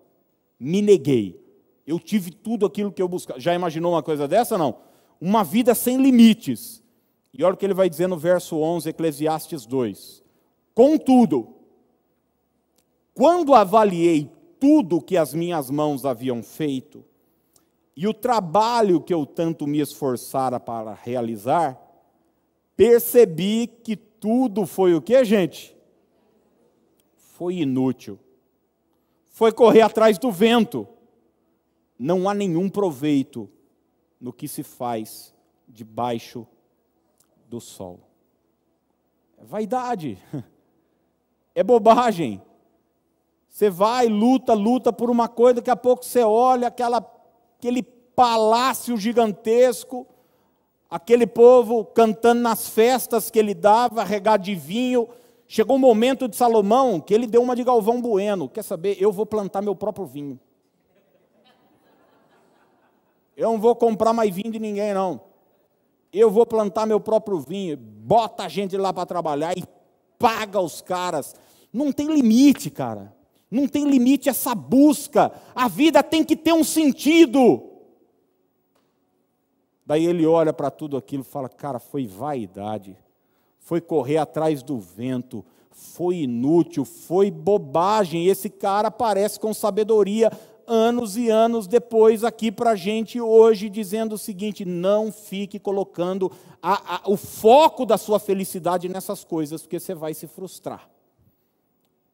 me 0.59 0.83
neguei. 0.83 1.41
Eu 1.87 1.99
tive 1.99 2.31
tudo 2.31 2.67
aquilo 2.67 2.93
que 2.93 3.03
eu 3.03 3.09
buscava. 3.09 3.41
Já 3.41 3.55
imaginou 3.55 3.93
uma 3.93 4.03
coisa 4.03 4.29
dessa? 4.29 4.57
Não. 4.57 4.77
Uma 5.21 5.43
vida 5.43 5.75
sem 5.75 5.97
limites. 6.01 6.82
E 7.33 7.43
olha 7.43 7.55
o 7.55 7.57
que 7.57 7.65
ele 7.65 7.75
vai 7.75 7.89
dizer 7.89 8.07
no 8.07 8.17
verso 8.17 8.59
11, 8.59 8.91
Eclesiastes 8.91 9.65
2. 9.67 10.23
Contudo, 10.75 11.55
quando 13.15 13.55
avaliei 13.55 14.31
tudo 14.61 15.01
que 15.01 15.17
as 15.17 15.33
minhas 15.35 15.71
mãos 15.71 16.05
haviam 16.05 16.43
feito, 16.43 17.05
e 17.97 18.07
o 18.07 18.15
trabalho 18.15 19.01
que 19.01 19.13
eu 19.13 19.27
tanto 19.27 19.67
me 19.67 19.81
esforçara 19.81 20.59
para 20.59 20.95
realizar, 20.95 21.81
percebi 22.77 23.67
que 23.67 23.97
tudo 23.97 24.67
foi 24.67 24.95
o 24.95 25.03
que, 25.03 25.25
gente? 25.25 25.77
Foi 27.17 27.57
inútil. 27.57 28.19
Foi 29.31 29.53
correr 29.53 29.83
atrás 29.83 30.19
do 30.19 30.31
vento 30.31 30.87
não 32.03 32.29
há 32.29 32.35
nenhum 32.35 32.69
proveito 32.69 33.49
no 34.21 34.33
que 34.33 34.49
se 34.49 34.65
faz 34.65 35.33
debaixo 35.69 36.47
do 37.53 37.61
sol. 37.61 38.01
É 39.37 39.45
vaidade, 39.45 40.19
é 41.55 41.63
bobagem. 41.63 42.41
Você 43.47 43.69
vai, 43.69 44.07
luta, 44.07 44.55
luta 44.55 44.91
por 44.91 45.11
uma 45.11 45.29
coisa, 45.29 45.57
daqui 45.57 45.71
a 45.71 45.77
pouco 45.77 46.03
você 46.03 46.23
olha 46.23 46.69
aquela, 46.69 47.07
aquele 47.59 47.83
palácio 47.83 48.97
gigantesco, 48.97 50.07
aquele 50.89 51.27
povo 51.27 51.85
cantando 51.85 52.41
nas 52.41 52.67
festas 52.67 53.31
que 53.31 53.39
ele 53.39 53.53
dava, 53.53 54.03
regado 54.03 54.45
de 54.45 54.55
vinho. 54.55 55.07
Chegou 55.47 55.77
um 55.77 55.81
momento 55.81 56.27
de 56.27 56.35
Salomão 56.35 56.99
que 56.99 57.13
ele 57.13 57.27
deu 57.27 57.43
uma 57.43 57.55
de 57.55 57.63
Galvão 57.63 58.01
Bueno. 58.01 58.49
Quer 58.49 58.63
saber? 58.63 58.97
Eu 58.99 59.13
vou 59.13 59.27
plantar 59.27 59.61
meu 59.61 59.77
próprio 59.77 60.07
vinho. 60.07 60.41
Eu 63.37 63.53
não 63.53 63.61
vou 63.61 63.77
comprar 63.77 64.15
mais 64.15 64.35
vinho 64.35 64.51
de 64.51 64.59
ninguém, 64.59 64.95
não. 64.95 65.32
Eu 66.13 66.31
vou 66.31 66.45
plantar 66.45 66.87
meu 66.87 67.01
próprio 67.01 67.39
vinho, 67.39 67.77
bota 67.77 68.45
a 68.45 68.49
gente 68.49 68.77
lá 68.77 68.93
para 68.93 69.07
trabalhar 69.07 69.57
e 69.57 69.65
paga 70.19 70.61
os 70.61 70.83
caras. 70.83 71.35
Não 71.73 71.91
tem 71.91 72.07
limite, 72.09 72.69
cara. 72.69 73.15
Não 73.51 73.67
tem 73.67 73.85
limite 73.85 74.29
essa 74.29 74.55
busca. 74.55 75.33
A 75.55 75.69
vida 75.69 76.03
tem 76.03 76.23
que 76.23 76.37
ter 76.37 76.53
um 76.53 76.65
sentido. 76.65 77.63
Daí 79.87 80.07
ele 80.07 80.27
olha 80.27 80.53
para 80.53 80.71
tudo 80.71 80.97
aquilo 80.97 81.23
e 81.23 81.27
fala: 81.27 81.49
Cara, 81.49 81.79
foi 81.79 82.07
vaidade, 82.07 82.97
foi 83.59 83.81
correr 83.81 84.19
atrás 84.19 84.63
do 84.63 84.79
vento, 84.79 85.45
foi 85.71 86.19
inútil, 86.19 86.85
foi 86.85 87.31
bobagem. 87.31 88.27
Esse 88.27 88.51
cara 88.51 88.89
aparece 88.89 89.41
com 89.41 89.53
sabedoria 89.53 90.31
anos 90.67 91.17
e 91.17 91.29
anos 91.29 91.67
depois 91.67 92.25
aqui 92.25 92.51
para 92.51 92.71
a 92.71 92.77
gente 92.77 93.21
hoje, 93.21 93.69
dizendo 93.69 94.15
o 94.15 94.19
seguinte: 94.19 94.65
não 94.65 95.13
fique 95.13 95.59
colocando 95.59 96.31
a, 96.63 96.97
a, 96.97 97.01
o 97.07 97.17
foco 97.17 97.85
da 97.85 97.99
sua 97.99 98.19
felicidade 98.19 98.89
nessas 98.89 99.25
coisas, 99.25 99.63
porque 99.63 99.81
você 99.81 99.95
vai 99.95 100.15
se 100.15 100.27
frustrar. 100.27 100.89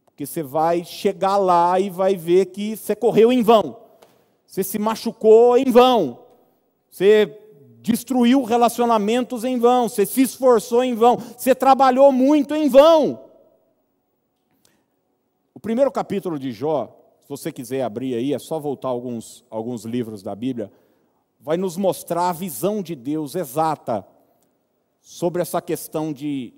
Porque 0.07 0.27
você 0.27 0.43
vai 0.43 0.85
chegar 0.85 1.37
lá 1.37 1.79
e 1.79 1.91
vai 1.91 2.17
ver 2.17 2.47
que 2.47 2.77
você 2.77 2.97
correu 2.97 3.33
em 3.33 3.43
vão, 3.43 3.77
você 4.47 4.65
se 4.65 4.79
machucou 4.79 5.57
em 5.57 5.71
vão, 5.71 6.19
você 6.91 7.39
destruiu 7.81 8.43
relacionamentos 8.43 9.45
em 9.45 9.59
vão, 9.59 9.89
você 9.89 10.05
se 10.05 10.23
esforçou 10.23 10.83
em 10.83 10.95
vão, 10.95 11.17
você 11.17 11.55
trabalhou 11.55 12.11
muito 12.11 12.55
em 12.55 12.69
vão. 12.69 13.25
O 15.55 15.61
primeiro 15.61 15.91
capítulo 15.91 16.39
de 16.39 16.53
Jó, 16.53 16.98
se 17.29 17.31
você 17.31 17.53
quiser 17.53 17.83
abrir 17.83 18.15
aí, 18.15 18.33
é 18.33 18.39
só 18.39 18.59
voltar 18.59 18.89
alguns, 18.89 19.45
alguns 19.51 19.85
livros 19.85 20.23
da 20.23 20.35
Bíblia, 20.35 20.73
vai 21.39 21.59
nos 21.59 21.77
mostrar 21.77 22.31
a 22.31 22.33
visão 22.33 22.83
de 22.83 22.95
Deus 22.95 23.35
exata 23.35 24.03
sobre 24.99 25.43
essa 25.43 25.61
questão 25.61 26.11
de 26.11 26.55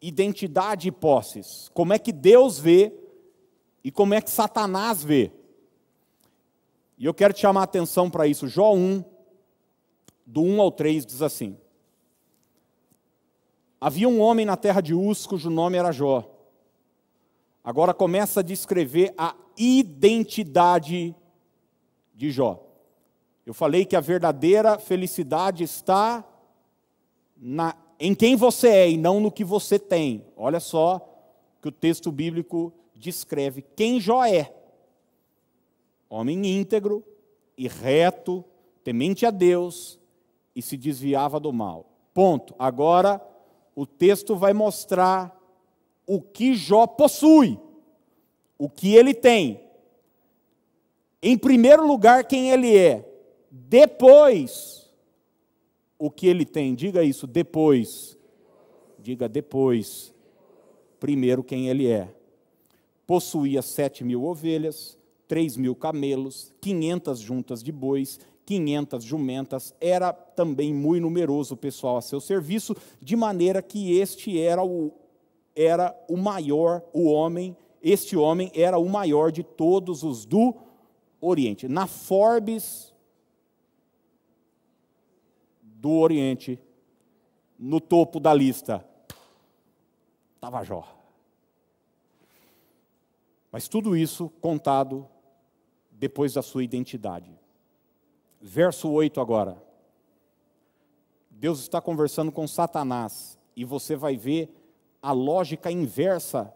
identidade 0.00 0.88
e 0.88 0.90
posses. 0.90 1.70
Como 1.74 1.92
é 1.92 1.98
que 1.98 2.10
Deus 2.10 2.58
vê 2.58 2.90
e 3.84 3.90
como 3.90 4.14
é 4.14 4.22
que 4.22 4.30
Satanás 4.30 5.04
vê. 5.04 5.30
E 6.96 7.04
eu 7.04 7.12
quero 7.12 7.34
te 7.34 7.40
chamar 7.40 7.60
a 7.60 7.64
atenção 7.64 8.08
para 8.08 8.26
isso. 8.26 8.48
Jó 8.48 8.72
1, 8.72 9.04
do 10.24 10.40
1 10.40 10.58
ao 10.62 10.72
3, 10.72 11.04
diz 11.04 11.20
assim: 11.20 11.54
Havia 13.78 14.08
um 14.08 14.20
homem 14.20 14.46
na 14.46 14.56
terra 14.56 14.80
de 14.80 14.94
Uz, 14.94 15.26
cujo 15.26 15.50
nome 15.50 15.76
era 15.76 15.92
Jó. 15.92 16.37
Agora 17.68 17.92
começa 17.92 18.40
a 18.40 18.42
descrever 18.42 19.12
a 19.18 19.36
identidade 19.54 21.14
de 22.14 22.30
Jó. 22.30 22.66
Eu 23.44 23.52
falei 23.52 23.84
que 23.84 23.94
a 23.94 24.00
verdadeira 24.00 24.78
felicidade 24.78 25.64
está 25.64 26.26
na, 27.36 27.76
em 28.00 28.14
quem 28.14 28.36
você 28.36 28.68
é 28.68 28.90
e 28.90 28.96
não 28.96 29.20
no 29.20 29.30
que 29.30 29.44
você 29.44 29.78
tem. 29.78 30.24
Olha 30.34 30.60
só 30.60 31.06
que 31.60 31.68
o 31.68 31.70
texto 31.70 32.10
bíblico 32.10 32.72
descreve 32.96 33.60
quem 33.76 34.00
Jó 34.00 34.24
é. 34.24 34.50
Homem 36.08 36.46
íntegro 36.46 37.04
e 37.54 37.68
reto, 37.68 38.42
temente 38.82 39.26
a 39.26 39.30
Deus 39.30 40.00
e 40.56 40.62
se 40.62 40.74
desviava 40.74 41.38
do 41.38 41.52
mal. 41.52 41.84
Ponto. 42.14 42.54
Agora 42.58 43.20
o 43.76 43.84
texto 43.84 44.36
vai 44.36 44.54
mostrar 44.54 45.37
o 46.08 46.22
que 46.22 46.54
Jó 46.54 46.86
possui, 46.86 47.60
o 48.58 48.66
que 48.66 48.94
ele 48.94 49.12
tem. 49.12 49.60
Em 51.22 51.36
primeiro 51.36 51.86
lugar, 51.86 52.24
quem 52.24 52.50
ele 52.50 52.74
é. 52.74 53.06
Depois, 53.50 54.90
o 55.98 56.10
que 56.10 56.26
ele 56.26 56.46
tem. 56.46 56.74
Diga 56.74 57.04
isso, 57.04 57.26
depois. 57.26 58.16
Diga 58.98 59.28
depois. 59.28 60.14
Primeiro, 60.98 61.44
quem 61.44 61.68
ele 61.68 61.86
é. 61.86 62.08
Possuía 63.06 63.60
sete 63.60 64.02
mil 64.02 64.24
ovelhas, 64.24 64.96
três 65.26 65.58
mil 65.58 65.76
camelos, 65.76 66.54
quinhentas 66.58 67.20
juntas 67.20 67.62
de 67.62 67.70
bois, 67.70 68.18
quinhentas 68.46 69.04
jumentas, 69.04 69.74
era 69.78 70.10
também 70.10 70.72
muito 70.72 71.02
numeroso 71.02 71.52
o 71.52 71.56
pessoal 71.56 71.98
a 71.98 72.02
seu 72.02 72.18
serviço, 72.18 72.74
de 72.98 73.14
maneira 73.14 73.60
que 73.60 73.98
este 73.98 74.40
era 74.40 74.64
o 74.64 74.90
era 75.58 75.92
o 76.08 76.16
maior, 76.16 76.84
o 76.92 77.10
homem, 77.10 77.56
este 77.82 78.16
homem 78.16 78.52
era 78.54 78.78
o 78.78 78.88
maior 78.88 79.32
de 79.32 79.42
todos 79.42 80.04
os 80.04 80.24
do 80.24 80.54
Oriente. 81.20 81.66
Na 81.66 81.88
Forbes 81.88 82.94
do 85.60 85.90
Oriente, 85.90 86.60
no 87.58 87.80
topo 87.80 88.20
da 88.20 88.32
lista, 88.32 88.86
estava 90.36 90.62
Jó. 90.62 90.86
Mas 93.50 93.66
tudo 93.66 93.96
isso 93.96 94.30
contado 94.40 95.08
depois 95.90 96.34
da 96.34 96.42
sua 96.42 96.62
identidade. 96.62 97.36
Verso 98.40 98.88
8 98.88 99.20
agora. 99.20 99.60
Deus 101.28 101.58
está 101.58 101.80
conversando 101.80 102.30
com 102.30 102.46
Satanás 102.46 103.36
e 103.56 103.64
você 103.64 103.96
vai 103.96 104.16
ver 104.16 104.54
a 105.02 105.12
lógica 105.12 105.70
inversa 105.70 106.52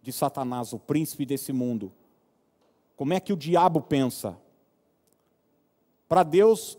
de 0.00 0.12
Satanás, 0.12 0.72
o 0.72 0.78
príncipe 0.78 1.24
desse 1.24 1.52
mundo. 1.52 1.92
Como 2.96 3.12
é 3.12 3.20
que 3.20 3.32
o 3.32 3.36
diabo 3.36 3.80
pensa? 3.80 4.36
Para 6.08 6.22
Deus 6.22 6.78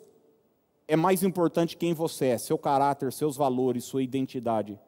é 0.87 0.95
mais 0.95 1.23
importante 1.23 1.77
quem 1.77 1.93
você 1.93 2.27
é, 2.27 2.37
seu 2.37 2.57
caráter, 2.57 3.11
seus 3.11 3.35
valores, 3.35 3.83
sua 3.83 4.03
identidade. 4.03 4.79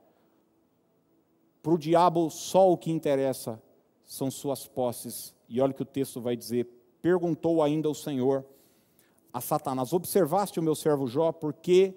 Para 1.64 1.74
o 1.74 1.78
diabo, 1.78 2.30
só 2.30 2.72
o 2.72 2.78
que 2.78 2.92
interessa 2.92 3.62
são 4.04 4.30
suas 4.30 4.68
posses. 4.68 5.34
E 5.50 5.60
olha 5.60 5.72
o 5.72 5.74
que 5.74 5.82
o 5.82 5.86
texto 5.86 6.22
vai 6.22 6.36
dizer: 6.36 6.68
perguntou 7.02 7.64
ainda 7.64 7.90
o 7.90 7.96
Senhor 7.96 8.46
a 9.34 9.42
Satanás: 9.42 9.94
Observaste 9.94 10.60
o 10.60 10.64
meu 10.64 10.76
servo 10.76 11.08
Jó, 11.08 11.32
porque 11.32 11.96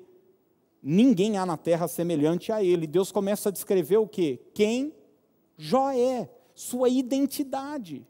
Ninguém 0.83 1.37
há 1.37 1.45
na 1.45 1.57
terra 1.57 1.89
semelhante 1.89 2.53
a 2.53 2.63
ele. 2.63 2.87
Deus 2.87 3.11
começa 3.11 3.49
a 3.49 3.53
descrever 3.53 3.97
o 3.97 4.07
que? 4.07 4.41
Quem 4.55 4.93
Jó 5.57 5.91
é. 5.91 6.31
sua 6.55 6.89
identidade. 6.89 8.07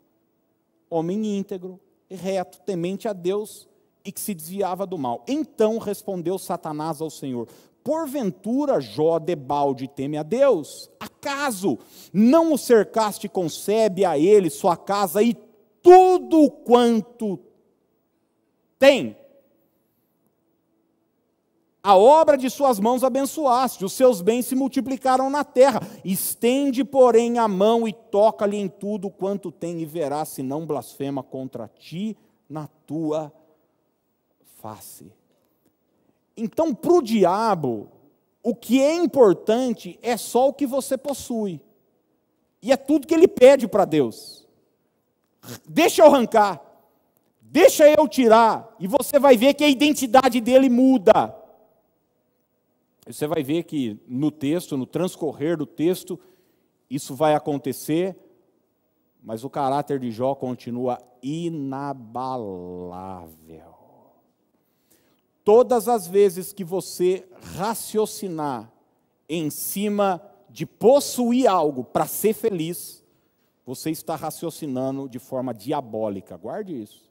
Homem 0.90 1.38
íntegro, 1.38 1.80
reto, 2.10 2.60
temente 2.60 3.06
a 3.06 3.12
Deus 3.12 3.68
e 4.04 4.12
que 4.12 4.20
se 4.20 4.34
desviava 4.34 4.86
do 4.86 4.96
mal. 4.96 5.24
Então 5.28 5.78
respondeu 5.78 6.38
Satanás 6.38 7.00
ao 7.00 7.10
Senhor: 7.10 7.48
Porventura 7.84 8.80
Jó 8.80 9.18
debalde 9.18 9.88
teme 9.88 10.16
a 10.16 10.22
Deus? 10.22 10.90
Acaso 10.98 11.78
não 12.12 12.52
o 12.52 12.58
cercaste 12.58 13.28
concebe 13.28 14.04
a 14.04 14.18
ele 14.18 14.50
sua 14.50 14.76
casa 14.76 15.22
e 15.22 15.34
tudo 15.82 16.50
quanto 16.50 17.38
tem? 18.78 19.16
A 21.88 21.96
obra 21.96 22.36
de 22.36 22.50
suas 22.50 22.78
mãos 22.78 23.02
abençoaste, 23.02 23.82
os 23.82 23.94
seus 23.94 24.20
bens 24.20 24.44
se 24.44 24.54
multiplicaram 24.54 25.30
na 25.30 25.42
terra. 25.42 25.80
Estende, 26.04 26.84
porém, 26.84 27.38
a 27.38 27.48
mão 27.48 27.88
e 27.88 27.94
toca-lhe 27.94 28.58
em 28.58 28.68
tudo 28.68 29.08
quanto 29.08 29.50
tem, 29.50 29.80
e 29.80 29.86
verás 29.86 30.28
se 30.28 30.42
não 30.42 30.66
blasfema 30.66 31.22
contra 31.22 31.66
ti 31.66 32.14
na 32.46 32.68
tua 32.86 33.32
face. 34.60 35.10
Então, 36.36 36.74
para 36.74 36.92
o 36.92 37.00
diabo, 37.00 37.88
o 38.42 38.54
que 38.54 38.82
é 38.82 38.94
importante 38.94 39.98
é 40.02 40.18
só 40.18 40.46
o 40.46 40.52
que 40.52 40.66
você 40.66 40.98
possui. 40.98 41.58
E 42.60 42.70
é 42.70 42.76
tudo 42.76 43.06
que 43.06 43.14
ele 43.14 43.26
pede 43.26 43.66
para 43.66 43.86
Deus. 43.86 44.46
Deixa 45.66 46.02
eu 46.02 46.06
arrancar, 46.08 46.60
deixa 47.40 47.88
eu 47.88 48.06
tirar, 48.06 48.76
e 48.78 48.86
você 48.86 49.18
vai 49.18 49.38
ver 49.38 49.54
que 49.54 49.64
a 49.64 49.70
identidade 49.70 50.38
dele 50.38 50.68
muda. 50.68 51.37
Você 53.08 53.26
vai 53.26 53.42
ver 53.42 53.62
que 53.64 53.98
no 54.06 54.30
texto, 54.30 54.76
no 54.76 54.84
transcorrer 54.84 55.56
do 55.56 55.64
texto, 55.64 56.20
isso 56.90 57.14
vai 57.14 57.34
acontecer, 57.34 58.14
mas 59.22 59.44
o 59.44 59.50
caráter 59.50 59.98
de 59.98 60.10
Jó 60.10 60.34
continua 60.34 60.98
inabalável. 61.22 62.68
Todas 65.42 65.88
as 65.88 66.06
vezes 66.06 66.52
que 66.52 66.62
você 66.62 67.26
raciocinar 67.56 68.70
em 69.26 69.48
cima 69.48 70.22
de 70.50 70.66
possuir 70.66 71.48
algo 71.48 71.82
para 71.84 72.06
ser 72.06 72.34
feliz, 72.34 73.02
você 73.64 73.90
está 73.90 74.16
raciocinando 74.16 75.08
de 75.08 75.18
forma 75.18 75.54
diabólica. 75.54 76.36
Guarde 76.36 76.82
isso. 76.82 77.07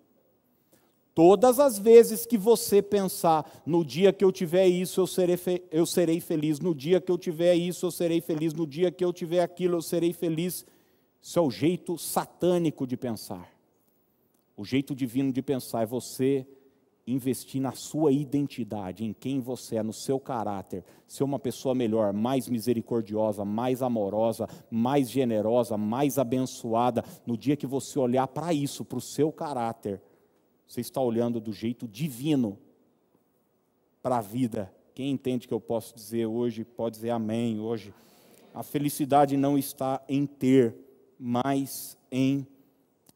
Todas 1.17 1.59
as 1.59 1.79
vezes 1.79 2.27
que 2.27 2.37
você 2.37 2.79
pensar, 2.79 3.63
no 3.65 3.83
dia 3.83 4.13
que 4.13 4.23
eu 4.23 4.31
tiver 4.31 4.67
isso, 4.67 5.01
eu 5.01 5.07
serei, 5.07 5.39
eu 5.71 5.83
serei 5.83 6.19
feliz, 6.19 6.59
no 6.59 6.75
dia 6.75 7.01
que 7.01 7.11
eu 7.11 7.17
tiver 7.17 7.55
isso, 7.55 7.87
eu 7.87 7.91
serei 7.91 8.21
feliz, 8.21 8.53
no 8.53 8.67
dia 8.67 8.91
que 8.91 9.03
eu 9.03 9.11
tiver 9.11 9.41
aquilo, 9.41 9.77
eu 9.77 9.81
serei 9.81 10.13
feliz. 10.13 10.63
Isso 11.19 11.39
é 11.39 11.41
o 11.41 11.49
jeito 11.49 11.97
satânico 11.97 12.85
de 12.85 12.95
pensar. 12.95 13.51
O 14.55 14.63
jeito 14.63 14.93
divino 14.93 15.31
de 15.31 15.41
pensar 15.41 15.81
é 15.81 15.85
você 15.87 16.45
investir 17.07 17.59
na 17.59 17.71
sua 17.71 18.11
identidade, 18.11 19.03
em 19.03 19.11
quem 19.11 19.39
você 19.39 19.77
é, 19.77 19.81
no 19.81 19.93
seu 19.93 20.19
caráter, 20.19 20.83
ser 21.07 21.23
uma 21.23 21.39
pessoa 21.39 21.73
melhor, 21.73 22.13
mais 22.13 22.47
misericordiosa, 22.47 23.43
mais 23.43 23.81
amorosa, 23.81 24.47
mais 24.69 25.09
generosa, 25.09 25.77
mais 25.77 26.19
abençoada. 26.19 27.03
No 27.25 27.35
dia 27.35 27.57
que 27.57 27.65
você 27.65 27.97
olhar 27.97 28.27
para 28.27 28.53
isso, 28.53 28.85
para 28.85 28.99
o 28.99 29.01
seu 29.01 29.31
caráter, 29.31 29.99
você 30.67 30.81
está 30.81 30.99
olhando 30.99 31.39
do 31.39 31.53
jeito 31.53 31.87
divino 31.87 32.57
para 34.01 34.17
a 34.17 34.21
vida. 34.21 34.73
Quem 34.93 35.11
entende 35.11 35.47
que 35.47 35.53
eu 35.53 35.61
posso 35.61 35.95
dizer 35.95 36.25
hoje, 36.25 36.65
pode 36.65 36.95
dizer 36.95 37.11
amém 37.11 37.59
hoje. 37.59 37.93
A 38.53 38.63
felicidade 38.63 39.37
não 39.37 39.57
está 39.57 40.03
em 40.09 40.25
ter, 40.25 40.75
mas 41.17 41.97
em 42.11 42.45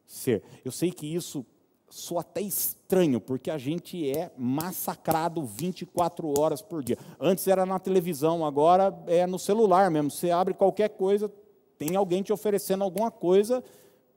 ser. 0.05 0.43
Eu 0.63 0.71
sei 0.71 0.91
que 0.91 1.05
isso 1.05 1.45
soa 1.89 2.21
até 2.21 2.39
estranho, 2.39 3.19
porque 3.19 3.51
a 3.51 3.57
gente 3.57 4.09
é 4.09 4.31
massacrado 4.37 5.43
24 5.43 6.39
horas 6.39 6.61
por 6.61 6.81
dia. 6.81 6.97
Antes 7.19 7.47
era 7.47 7.65
na 7.65 7.79
televisão, 7.79 8.45
agora 8.45 8.97
é 9.07 9.27
no 9.27 9.37
celular 9.37 9.91
mesmo. 9.91 10.09
Você 10.09 10.31
abre 10.31 10.53
qualquer 10.53 10.89
coisa, 10.89 11.29
tem 11.77 11.95
alguém 11.95 12.23
te 12.23 12.31
oferecendo 12.31 12.83
alguma 12.83 13.11
coisa 13.11 13.61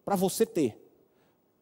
para 0.05 0.15
você 0.15 0.47
ter 0.47 0.84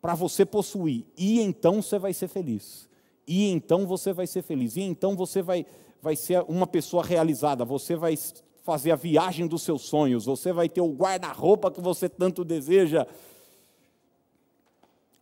para 0.03 0.17
você 0.17 0.45
possuir. 0.45 1.07
E 1.17 1.41
então 1.41 1.81
você 1.81 1.97
vai 1.97 2.13
ser 2.13 2.27
feliz. 2.27 2.89
E 3.27 3.49
então 3.49 3.87
você 3.87 4.13
vai 4.13 4.27
ser 4.27 4.43
feliz. 4.43 4.77
E 4.77 4.83
então 4.83 5.15
você 5.15 5.41
vai, 5.41 5.65
vai 6.03 6.17
ser 6.17 6.45
uma 6.49 6.67
pessoa 6.67 7.05
realizada. 7.05 7.65
Você 7.65 7.95
vai 7.95 8.19
fazer 8.65 8.91
a 8.91 8.97
viagem 8.97 9.47
dos 9.47 9.63
seus 9.63 9.83
sonhos. 9.83 10.27
Você 10.27 10.53
vai 10.53 10.69
ter 10.69 10.81
o 10.81 10.93
guarda-roupa 10.93 11.71
que 11.71 11.81
você 11.81 12.09
tanto 12.09 12.45
deseja. 12.45 13.07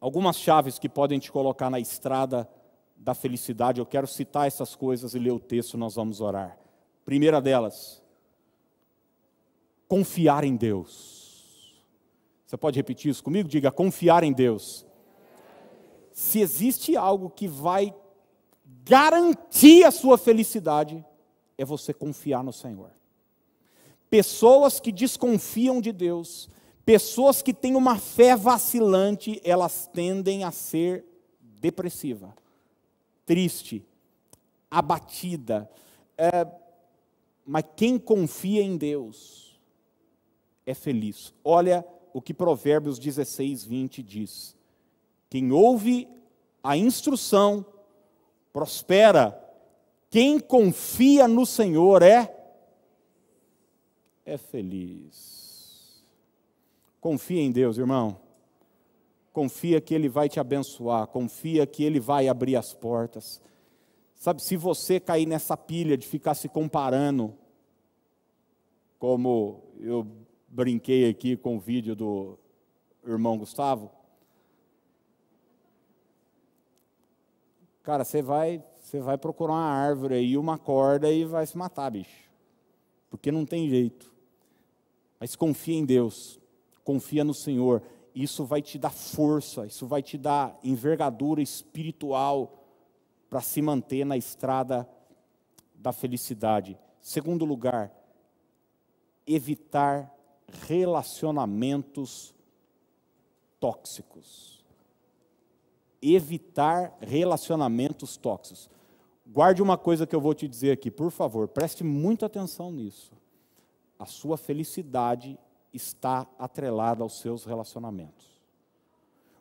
Algumas 0.01 0.39
chaves 0.39 0.79
que 0.79 0.89
podem 0.89 1.19
te 1.19 1.31
colocar 1.31 1.69
na 1.69 1.79
estrada 1.79 2.49
da 2.97 3.13
felicidade. 3.15 3.81
Eu 3.81 3.87
quero 3.87 4.07
citar 4.07 4.47
essas 4.47 4.75
coisas 4.75 5.15
e 5.15 5.19
ler 5.19 5.33
o 5.33 5.39
texto, 5.39 5.77
nós 5.77 5.95
vamos 5.95 6.23
orar. 6.23 6.59
Primeira 7.05 7.39
delas, 7.39 8.03
confiar 9.87 10.43
em 10.43 10.57
Deus. 10.57 11.20
Você 12.51 12.57
pode 12.57 12.77
repetir 12.77 13.13
isso 13.13 13.23
comigo? 13.23 13.49
Diga: 13.49 13.71
confiar 13.71 14.25
em 14.25 14.33
Deus. 14.33 14.85
Se 16.13 16.41
existe 16.41 16.97
algo 16.97 17.31
que 17.31 17.47
vai 17.47 17.95
garantir 18.85 19.85
a 19.85 19.93
sua 19.93 20.19
felicidade, 20.19 21.05
é 21.57 21.65
você 21.65 21.95
confiar 21.95 22.43
no 22.43 22.53
Senhor. 22.53 22.91
Pessoas 24.11 24.81
que 24.81 24.91
desconfiam 24.91 25.81
de 25.81 25.93
Deus, 25.93 26.51
pessoas 26.85 27.41
que 27.41 27.55
têm 27.55 27.77
uma 27.77 27.97
fé 27.97 28.35
vacilante, 28.35 29.41
elas 29.45 29.87
tendem 29.87 30.43
a 30.43 30.51
ser 30.51 31.05
depressiva, 31.41 32.35
triste, 33.25 33.87
abatida. 34.69 35.71
É, 36.19 36.45
mas 37.47 37.65
quem 37.77 37.97
confia 37.97 38.61
em 38.61 38.77
Deus 38.77 39.57
é 40.67 40.75
feliz. 40.75 41.33
Olha 41.45 41.87
o 42.13 42.21
que 42.21 42.35
Provérbios 42.35 42.99
16, 42.99 43.65
20 43.65 44.03
diz: 44.03 44.57
Quem 45.29 45.53
ouve 45.53 46.09
a 46.63 46.77
instrução 46.77 47.65
prospera, 48.53 49.39
quem 50.11 50.39
confia 50.41 51.29
no 51.29 51.47
Senhor 51.47 52.03
é 52.03 52.37
é 54.25 54.37
feliz. 54.37 56.05
Confia 57.01 57.41
em 57.41 57.51
Deus, 57.51 57.79
irmão. 57.79 58.21
Confia 59.33 59.81
que 59.81 59.95
Ele 59.95 60.09
vai 60.09 60.29
te 60.29 60.39
abençoar, 60.39 61.07
confia 61.07 61.67
que 61.67 61.83
Ele 61.83 61.99
vai 61.99 62.29
abrir 62.29 62.57
as 62.57 62.75
portas. 62.75 63.41
Sabe, 64.15 64.43
se 64.43 64.57
você 64.57 65.01
cair 65.01 65.27
nessa 65.27 65.57
pilha 65.57 65.97
de 65.97 66.07
ficar 66.07 66.35
se 66.35 66.49
comparando, 66.49 67.35
como 68.99 69.63
eu 69.79 70.07
brinquei 70.51 71.09
aqui 71.09 71.37
com 71.37 71.57
o 71.57 71.61
vídeo 71.61 71.95
do 71.95 72.37
irmão 73.07 73.39
Gustavo. 73.39 73.91
Cara, 77.83 78.05
você 78.05 78.21
vai, 78.21 78.63
você 78.83 79.01
vai 79.01 79.17
procurar 79.17 79.53
uma 79.53 79.71
árvore 79.71 80.15
aí, 80.15 80.37
uma 80.37 80.59
corda 80.59 81.11
e 81.11 81.25
vai 81.25 81.47
se 81.47 81.57
matar, 81.57 81.91
bicho. 81.91 82.29
Porque 83.09 83.31
não 83.31 83.47
tem 83.47 83.69
jeito. 83.69 84.13
Mas 85.19 85.37
confia 85.37 85.77
em 85.77 85.85
Deus, 85.85 86.39
confia 86.85 87.25
no 87.25 87.33
Senhor. 87.33 87.83
Isso 88.15 88.45
vai 88.45 88.61
te 88.61 88.79
dar 88.79 88.91
força, 88.91 89.67
isso 89.67 89.87
vai 89.87 90.03
te 90.03 90.19
dar 90.19 90.59
envergadura 90.63 91.41
espiritual 91.41 92.65
para 93.29 93.41
se 93.41 93.63
manter 93.63 94.05
na 94.05 94.17
estrada 94.17 94.89
da 95.75 95.93
felicidade. 95.93 96.77
Segundo 97.01 97.45
lugar, 97.45 97.93
evitar 99.27 100.13
relacionamentos 100.67 102.35
tóxicos. 103.59 104.65
Evitar 106.03 106.97
relacionamentos 107.01 108.17
tóxicos. 108.17 108.71
Guarde 109.27 109.63
uma 109.63 109.79
coisa 109.79 110.07
que 110.07 110.17
eu 110.17 110.21
vou 110.21 110.35
te 110.35 110.49
dizer 110.49 110.73
aqui, 110.73 110.91
por 110.91 111.11
favor, 111.11 111.47
preste 111.47 111.85
muita 111.85 112.27
atenção 112.27 112.73
nisso. 112.73 113.13
A 113.99 114.07
sua 114.07 114.37
felicidade 114.37 115.39
está 115.73 116.27
atrelada 116.39 117.03
aos 117.03 117.21
seus 117.21 117.45
relacionamentos. 117.45 118.27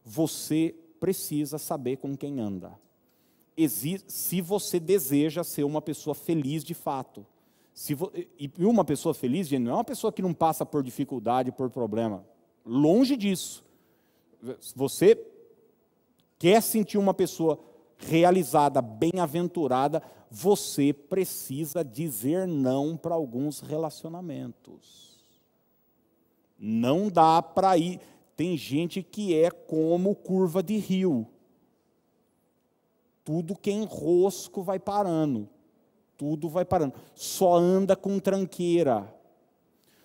Você 0.04 0.76
precisa 1.00 1.58
saber 1.58 1.98
com 1.98 2.15
quem 2.15 2.39
anda. 2.39 2.78
Se 4.08 4.41
você 4.41 4.80
deseja 4.80 5.43
ser 5.43 5.63
uma 5.63 5.82
pessoa 5.82 6.13
feliz 6.13 6.63
de 6.63 6.74
fato, 6.74 7.26
vo, 7.96 8.12
e 8.38 8.52
uma 8.60 8.84
pessoa 8.84 9.13
feliz, 9.13 9.48
gente, 9.48 9.63
não 9.63 9.72
é 9.72 9.76
uma 9.76 9.84
pessoa 9.86 10.12
que 10.12 10.22
não 10.22 10.34
passa 10.34 10.65
por 10.65 10.84
dificuldade, 10.84 11.52
por 11.52 11.70
problema. 11.70 12.26
Longe 12.65 13.15
disso. 13.15 13.63
Você 14.76 15.26
quer 16.38 16.62
sentir 16.62 16.98
uma 16.98 17.13
pessoa 17.13 17.60
realizada, 17.98 18.82
bem-aventurada, 18.82 20.02
você 20.30 20.94
precisa 20.94 21.84
dizer 21.84 22.48
não 22.48 22.98
para 22.98 23.15
alguns 23.15 23.62
relacionamentos. 23.62 25.18
Não 26.58 27.10
dá 27.10 27.42
para 27.42 27.78
ir. 27.78 28.00
Tem 28.36 28.58
gente 28.58 29.02
que 29.02 29.34
é 29.36 29.50
como 29.50 30.15
curva 30.15 30.62
de 30.62 30.78
rio. 30.78 31.28
Tudo 33.24 33.56
que 33.56 33.70
é 33.70 33.74
enrosco 33.74 34.62
vai 34.62 34.80
parando. 34.80 35.50
Tudo 36.19 36.49
vai 36.49 36.65
parando. 36.65 36.95
Só 37.15 37.55
anda 37.55 37.95
com 37.95 38.19
tranqueira. 38.19 39.08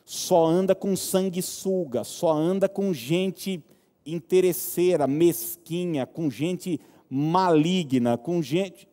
Só 0.05 0.47
anda 0.47 0.73
com 0.73 0.95
sanguessuga. 0.95 2.05
Só 2.05 2.33
anda 2.33 2.69
com 2.69 2.95
gente 2.95 3.61
interesseira, 4.07 5.09
mesquinha, 5.09 6.07
com 6.07 6.31
gente 6.31 6.81
maligna, 7.11 8.17
com 8.17 8.41
gente. 8.41 8.87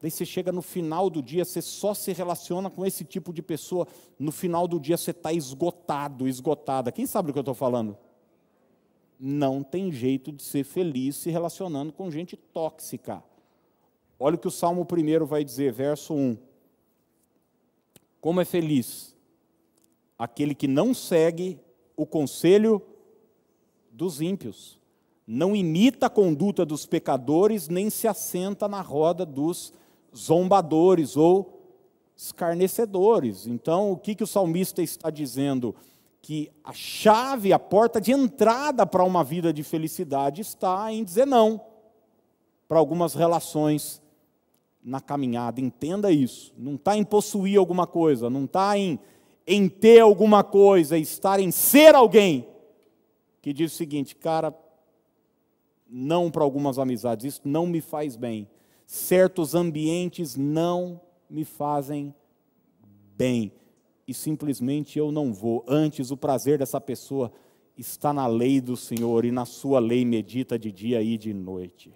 Daí 0.00 0.08
você 0.08 0.24
chega 0.24 0.52
no 0.52 0.62
final 0.62 1.10
do 1.10 1.20
dia, 1.20 1.44
você 1.44 1.60
só 1.60 1.94
se 1.94 2.12
relaciona 2.12 2.70
com 2.70 2.86
esse 2.86 3.04
tipo 3.04 3.32
de 3.32 3.42
pessoa. 3.42 3.84
No 4.16 4.30
final 4.30 4.68
do 4.68 4.78
dia 4.78 4.96
você 4.96 5.10
está 5.10 5.32
esgotado, 5.32 6.28
esgotada. 6.28 6.92
Quem 6.92 7.06
sabe 7.06 7.26
do 7.26 7.32
que 7.32 7.40
eu 7.40 7.42
estou 7.42 7.54
falando? 7.54 7.98
Não 9.18 9.64
tem 9.64 9.90
jeito 9.90 10.30
de 10.30 10.44
ser 10.44 10.62
feliz 10.62 11.16
se 11.16 11.28
relacionando 11.28 11.92
com 11.92 12.08
gente 12.08 12.36
tóxica. 12.36 13.20
Olha 14.16 14.36
o 14.36 14.38
que 14.38 14.46
o 14.46 14.52
Salmo 14.52 14.86
1 14.88 15.26
vai 15.26 15.42
dizer, 15.42 15.72
verso 15.72 16.14
1. 16.14 16.51
Como 18.22 18.40
é 18.40 18.44
feliz 18.44 19.16
aquele 20.16 20.54
que 20.54 20.68
não 20.68 20.94
segue 20.94 21.58
o 21.96 22.06
conselho 22.06 22.80
dos 23.90 24.20
ímpios, 24.20 24.78
não 25.26 25.56
imita 25.56 26.06
a 26.06 26.10
conduta 26.10 26.64
dos 26.64 26.86
pecadores, 26.86 27.68
nem 27.68 27.90
se 27.90 28.06
assenta 28.06 28.68
na 28.68 28.80
roda 28.80 29.26
dos 29.26 29.72
zombadores 30.16 31.16
ou 31.16 31.60
escarnecedores. 32.16 33.48
Então, 33.48 33.90
o 33.90 33.96
que, 33.96 34.14
que 34.14 34.22
o 34.22 34.26
salmista 34.26 34.80
está 34.80 35.10
dizendo? 35.10 35.74
Que 36.20 36.48
a 36.62 36.72
chave, 36.72 37.52
a 37.52 37.58
porta 37.58 38.00
de 38.00 38.12
entrada 38.12 38.86
para 38.86 39.02
uma 39.02 39.24
vida 39.24 39.52
de 39.52 39.64
felicidade 39.64 40.42
está 40.42 40.92
em 40.92 41.02
dizer 41.02 41.26
não 41.26 41.60
para 42.68 42.78
algumas 42.78 43.14
relações 43.14 44.01
na 44.82 45.00
caminhada. 45.00 45.60
Entenda 45.60 46.10
isso. 46.10 46.52
Não 46.56 46.74
está 46.74 46.96
em 46.96 47.04
possuir 47.04 47.58
alguma 47.58 47.86
coisa, 47.86 48.28
não 48.28 48.44
está 48.44 48.76
em, 48.76 48.98
em 49.46 49.68
ter 49.68 50.00
alguma 50.00 50.42
coisa, 50.42 50.98
estar 50.98 51.40
em 51.40 51.50
ser 51.50 51.94
alguém. 51.94 52.46
Que 53.40 53.52
diz 53.52 53.72
o 53.72 53.76
seguinte, 53.76 54.14
cara, 54.14 54.54
não 55.88 56.30
para 56.30 56.44
algumas 56.44 56.78
amizades, 56.78 57.34
isso 57.34 57.42
não 57.44 57.66
me 57.66 57.80
faz 57.80 58.16
bem 58.16 58.48
certos 58.92 59.54
ambientes 59.54 60.36
não 60.36 61.00
me 61.30 61.46
fazem 61.46 62.14
bem 63.16 63.50
e 64.06 64.12
simplesmente 64.12 64.98
eu 64.98 65.10
não 65.10 65.32
vou. 65.32 65.64
Antes, 65.66 66.10
o 66.10 66.16
prazer 66.16 66.58
dessa 66.58 66.78
pessoa 66.78 67.32
está 67.74 68.12
na 68.12 68.26
lei 68.26 68.60
do 68.60 68.76
Senhor 68.76 69.24
e 69.24 69.32
na 69.32 69.46
sua 69.46 69.80
lei 69.80 70.04
medita 70.04 70.58
de 70.58 70.70
dia 70.70 71.00
e 71.00 71.16
de 71.16 71.32
noite. 71.32 71.90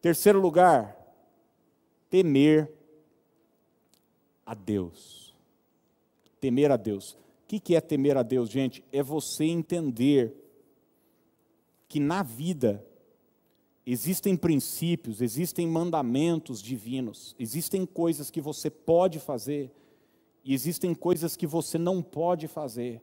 Terceiro 0.00 0.40
lugar, 0.40 0.96
temer 2.10 2.70
a 4.44 4.54
Deus. 4.54 5.34
Temer 6.40 6.70
a 6.70 6.76
Deus. 6.76 7.12
O 7.12 7.16
que 7.46 7.74
é 7.74 7.80
temer 7.80 8.16
a 8.16 8.22
Deus, 8.22 8.50
gente? 8.50 8.84
É 8.92 9.02
você 9.02 9.44
entender 9.44 10.34
que 11.88 11.98
na 11.98 12.22
vida 12.22 12.84
Existem 13.90 14.36
princípios, 14.36 15.22
existem 15.22 15.66
mandamentos 15.66 16.60
divinos, 16.60 17.34
existem 17.38 17.86
coisas 17.86 18.30
que 18.30 18.38
você 18.38 18.68
pode 18.68 19.18
fazer 19.18 19.72
e 20.44 20.52
existem 20.52 20.94
coisas 20.94 21.34
que 21.34 21.46
você 21.46 21.78
não 21.78 22.02
pode 22.02 22.46
fazer. 22.48 23.00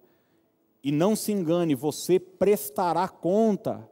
E 0.83 0.91
não 0.91 1.15
se 1.15 1.31
engane, 1.31 1.73
você 1.73 2.19
prestará 2.19 3.09
conta, 3.09 3.89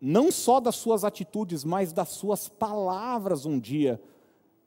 não 0.00 0.30
só 0.30 0.60
das 0.60 0.76
suas 0.76 1.04
atitudes, 1.04 1.64
mas 1.64 1.92
das 1.92 2.08
suas 2.08 2.48
palavras 2.48 3.44
um 3.44 3.58
dia 3.58 4.00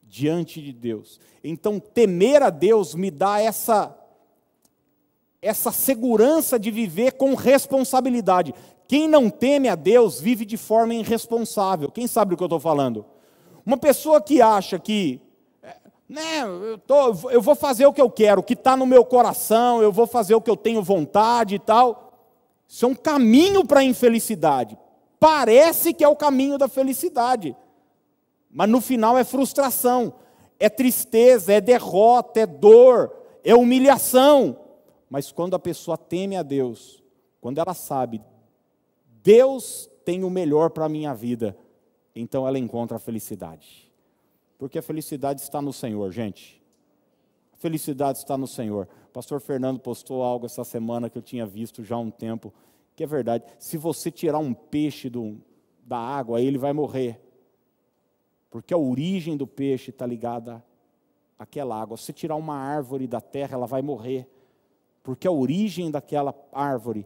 diante 0.04 0.62
de 0.62 0.72
Deus. 0.72 1.20
Então, 1.44 1.80
temer 1.80 2.44
a 2.44 2.50
Deus 2.50 2.94
me 2.94 3.10
dá 3.10 3.40
essa 3.40 3.98
essa 5.42 5.74
segurança 5.74 6.58
de 6.58 6.72
viver 6.72 7.14
com 7.14 7.34
responsabilidade. 7.34 8.56
Quem 8.88 9.10
não 9.10 9.30
teme 9.30 9.68
a 9.68 9.76
Deus 9.76 10.22
vive 10.22 10.46
de 10.46 10.56
forma 10.56 10.94
irresponsável. 10.94 11.92
Quem 11.92 12.08
sabe 12.08 12.30
do 12.30 12.38
que 12.38 12.44
eu 12.44 12.48
estou 12.48 12.62
falando? 12.62 13.06
Uma 13.66 13.76
pessoa 13.76 14.22
que 14.22 14.42
acha 14.42 14.80
que, 14.80 15.20
né, 16.08 16.44
eu, 16.44 16.78
tô, 16.78 17.30
eu 17.30 17.42
vou 17.42 17.56
fazer 17.56 17.86
o 17.86 17.92
que 17.92 18.02
eu 18.02 18.10
quero, 18.10 18.40
o 18.40 18.44
que 18.44 18.54
está 18.54 18.78
no 18.78 18.86
meu 18.86 19.04
coração, 19.04 19.82
eu 19.82 19.92
vou 19.92 20.08
fazer 20.08 20.34
o 20.34 20.42
que 20.42 20.50
eu 20.50 20.56
tenho 20.56 20.82
vontade 20.82 21.56
e 21.56 21.60
tal. 21.60 22.14
Isso 22.66 22.86
é 22.86 22.88
um 22.88 22.96
caminho 22.96 23.66
para 23.66 23.82
a 23.82 23.84
infelicidade. 23.84 24.78
Parece 25.24 25.94
que 25.94 26.04
é 26.04 26.08
o 26.10 26.18
caminho 26.18 26.58
da 26.58 26.68
felicidade, 26.68 27.56
mas 28.52 28.70
no 28.70 28.82
final 28.82 29.18
é 29.18 29.24
frustração, 29.24 30.16
é 30.60 30.68
tristeza, 30.68 31.54
é 31.54 31.62
derrota, 31.62 32.42
é 32.42 32.46
dor, 32.46 33.10
é 33.42 33.56
humilhação. 33.56 34.60
Mas 35.10 35.32
quando 35.32 35.56
a 35.56 35.60
pessoa 35.60 35.98
teme 35.98 36.36
a 36.36 36.44
Deus, 36.44 37.02
quando 37.40 37.58
ela 37.60 37.74
sabe, 37.74 38.22
Deus 39.24 39.90
tem 40.04 40.26
o 40.26 40.30
melhor 40.30 40.72
para 40.72 40.88
a 40.88 40.90
minha 40.90 41.14
vida, 41.14 41.58
então 42.14 42.46
ela 42.46 42.60
encontra 42.60 42.98
a 42.98 43.00
felicidade. 43.00 43.90
Porque 44.58 44.78
a 44.78 44.84
felicidade 44.84 45.40
está 45.40 45.62
no 45.62 45.72
Senhor, 45.72 46.12
gente. 46.12 46.62
A 47.54 47.56
felicidade 47.56 48.18
está 48.18 48.38
no 48.38 48.46
Senhor. 48.46 48.90
O 49.08 49.14
pastor 49.14 49.40
Fernando 49.40 49.80
postou 49.80 50.22
algo 50.22 50.48
essa 50.48 50.66
semana 50.66 51.10
que 51.10 51.18
eu 51.18 51.22
tinha 51.22 51.46
visto 51.46 51.82
já 51.82 51.96
há 51.96 52.00
um 52.00 52.12
tempo, 52.12 52.54
que 52.96 53.04
é 53.04 53.08
verdade. 53.08 53.46
Se 53.60 53.78
você 53.78 54.12
tirar 54.12 54.40
um 54.40 54.54
peixe 54.54 55.10
do, 55.10 55.38
da 55.86 55.98
água, 55.98 56.42
ele 56.42 56.58
vai 56.58 56.74
morrer. 56.74 57.20
Porque 58.50 58.74
a 58.74 58.78
origem 58.78 59.36
do 59.36 59.48
peixe 59.48 59.90
está 59.90 60.06
ligada 60.06 60.64
àquela 61.38 61.82
água. 61.82 61.98
Se 61.98 62.14
tirar 62.14 62.36
uma 62.36 62.56
árvore 62.56 63.08
da 63.08 63.20
terra, 63.20 63.56
ela 63.56 63.66
vai 63.66 63.82
morrer. 63.82 64.28
Porque 65.02 65.28
a 65.28 65.32
origem 65.32 65.90
daquela 65.90 66.34
árvore 66.52 67.06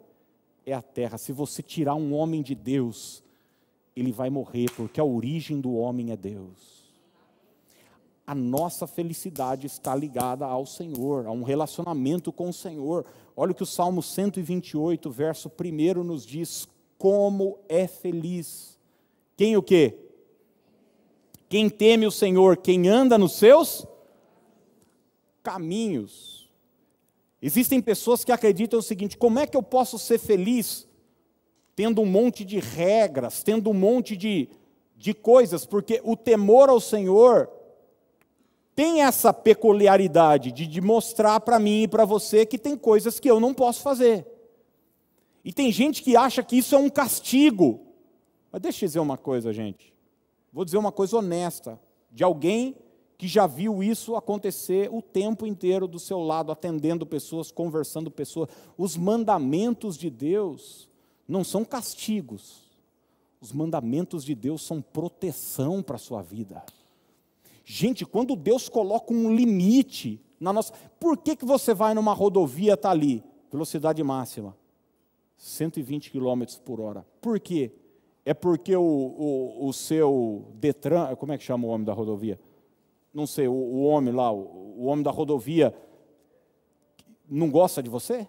é 0.65 0.73
a 0.73 0.81
terra. 0.81 1.17
Se 1.17 1.31
você 1.31 1.63
tirar 1.63 1.95
um 1.95 2.13
homem 2.13 2.41
de 2.41 2.53
Deus, 2.53 3.23
ele 3.95 4.11
vai 4.11 4.29
morrer, 4.29 4.69
porque 4.75 4.99
a 4.99 5.03
origem 5.03 5.59
do 5.59 5.73
homem 5.73 6.11
é 6.11 6.17
Deus. 6.17 6.86
A 8.27 8.35
nossa 8.35 8.85
felicidade 8.85 9.67
está 9.67 9.95
ligada 9.95 10.45
ao 10.45 10.65
Senhor, 10.65 11.25
a 11.25 11.31
um 11.31 11.43
relacionamento 11.43 12.29
com 12.29 12.49
o 12.49 12.53
Senhor. 12.53 13.05
Olha 13.33 13.53
o 13.53 13.55
que 13.55 13.63
o 13.63 13.65
Salmo 13.65 14.03
128, 14.03 15.09
verso 15.09 15.49
1 15.49 16.03
nos 16.03 16.25
diz: 16.25 16.67
como 16.97 17.57
é 17.69 17.87
feliz. 17.87 18.77
Quem 19.37 19.55
o 19.55 19.63
quê? 19.63 19.97
Quem 21.47 21.69
teme 21.69 22.05
o 22.05 22.11
Senhor, 22.11 22.57
quem 22.57 22.89
anda 22.89 23.17
nos 23.17 23.33
seus 23.37 23.87
caminhos. 25.41 26.51
Existem 27.41 27.81
pessoas 27.81 28.25
que 28.25 28.31
acreditam 28.33 28.79
o 28.79 28.83
seguinte: 28.83 29.15
como 29.15 29.39
é 29.39 29.47
que 29.47 29.55
eu 29.55 29.63
posso 29.63 29.97
ser 29.97 30.19
feliz 30.19 30.85
tendo 31.77 32.01
um 32.01 32.05
monte 32.05 32.43
de 32.43 32.59
regras, 32.59 33.41
tendo 33.41 33.69
um 33.69 33.73
monte 33.73 34.17
de, 34.17 34.49
de 34.97 35.13
coisas? 35.13 35.65
Porque 35.65 36.01
o 36.03 36.17
temor 36.17 36.67
ao 36.67 36.81
Senhor 36.81 37.49
tem 38.77 39.01
essa 39.01 39.33
peculiaridade 39.33 40.51
de, 40.51 40.67
de 40.67 40.79
mostrar 40.79 41.39
para 41.39 41.57
mim 41.57 41.81
e 41.81 41.87
para 41.87 42.05
você 42.05 42.45
que 42.45 42.59
tem 42.59 42.77
coisas 42.77 43.19
que 43.19 43.27
eu 43.27 43.39
não 43.39 43.51
posso 43.51 43.81
fazer. 43.81 44.27
E 45.43 45.51
tem 45.51 45.71
gente 45.71 46.03
que 46.03 46.15
acha 46.15 46.43
que 46.43 46.59
isso 46.59 46.75
é 46.75 46.77
um 46.77 46.87
castigo. 46.87 47.81
Mas 48.51 48.61
deixa 48.61 48.85
eu 48.85 48.87
dizer 48.87 48.99
uma 48.99 49.17
coisa, 49.17 49.51
gente. 49.51 49.91
Vou 50.53 50.63
dizer 50.63 50.77
uma 50.77 50.91
coisa 50.91 51.17
honesta, 51.17 51.79
de 52.11 52.23
alguém 52.23 52.75
que 53.17 53.27
já 53.27 53.47
viu 53.47 53.81
isso 53.81 54.15
acontecer 54.15 54.93
o 54.93 55.01
tempo 55.01 55.47
inteiro 55.47 55.87
do 55.87 55.97
seu 55.97 56.19
lado, 56.19 56.51
atendendo 56.51 57.03
pessoas, 57.03 57.51
conversando 57.51 58.11
pessoas. 58.11 58.47
Os 58.77 58.95
mandamentos 58.95 59.97
de 59.97 60.11
Deus 60.11 60.87
não 61.27 61.43
são 61.43 61.65
castigos. 61.65 62.69
Os 63.41 63.51
mandamentos 63.51 64.23
de 64.23 64.35
Deus 64.35 64.61
são 64.61 64.83
proteção 64.83 65.81
para 65.81 65.95
a 65.95 65.99
sua 65.99 66.21
vida. 66.21 66.63
Gente, 67.69 68.05
quando 68.05 68.33
Deus 68.33 68.69
coloca 68.69 69.13
um 69.13 69.35
limite 69.35 70.21
na 70.39 70.53
nossa. 70.53 70.71
Por 70.97 71.17
que, 71.17 71.35
que 71.35 71.43
você 71.43 71.73
vai 71.73 71.93
numa 71.93 72.13
rodovia, 72.13 72.75
está 72.75 72.91
ali, 72.91 73.21
velocidade 73.51 74.01
máxima? 74.01 74.55
120 75.35 76.09
km 76.09 76.43
por 76.63 76.79
hora. 76.79 77.05
Por 77.19 77.41
quê? 77.41 77.73
É 78.23 78.33
porque 78.33 78.73
o, 78.73 78.81
o, 78.81 79.67
o 79.67 79.73
seu 79.73 80.47
Detran, 80.53 81.13
como 81.17 81.33
é 81.33 81.37
que 81.37 81.43
chama 81.43 81.67
o 81.67 81.69
homem 81.69 81.83
da 81.83 81.91
rodovia? 81.91 82.39
não 83.13 83.27
sei, 83.27 83.49
o, 83.49 83.51
o 83.51 83.83
homem 83.83 84.13
lá, 84.13 84.31
o, 84.31 84.75
o, 84.77 84.85
homem 84.85 85.03
da 85.03 85.11
rodovia, 85.11 85.73
não 87.27 87.49
gosta 87.49 87.83
de 87.83 87.89
você? 87.89 88.27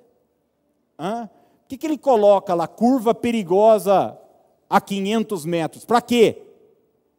Hã? 0.98 1.28
Por 1.28 1.68
que, 1.68 1.76
que 1.76 1.86
ele 1.86 1.98
coloca 1.98 2.54
lá, 2.54 2.66
curva 2.66 3.14
perigosa 3.14 4.18
a 4.68 4.80
500 4.80 5.44
metros? 5.44 5.84
Para 5.84 6.00
quê? 6.00 6.42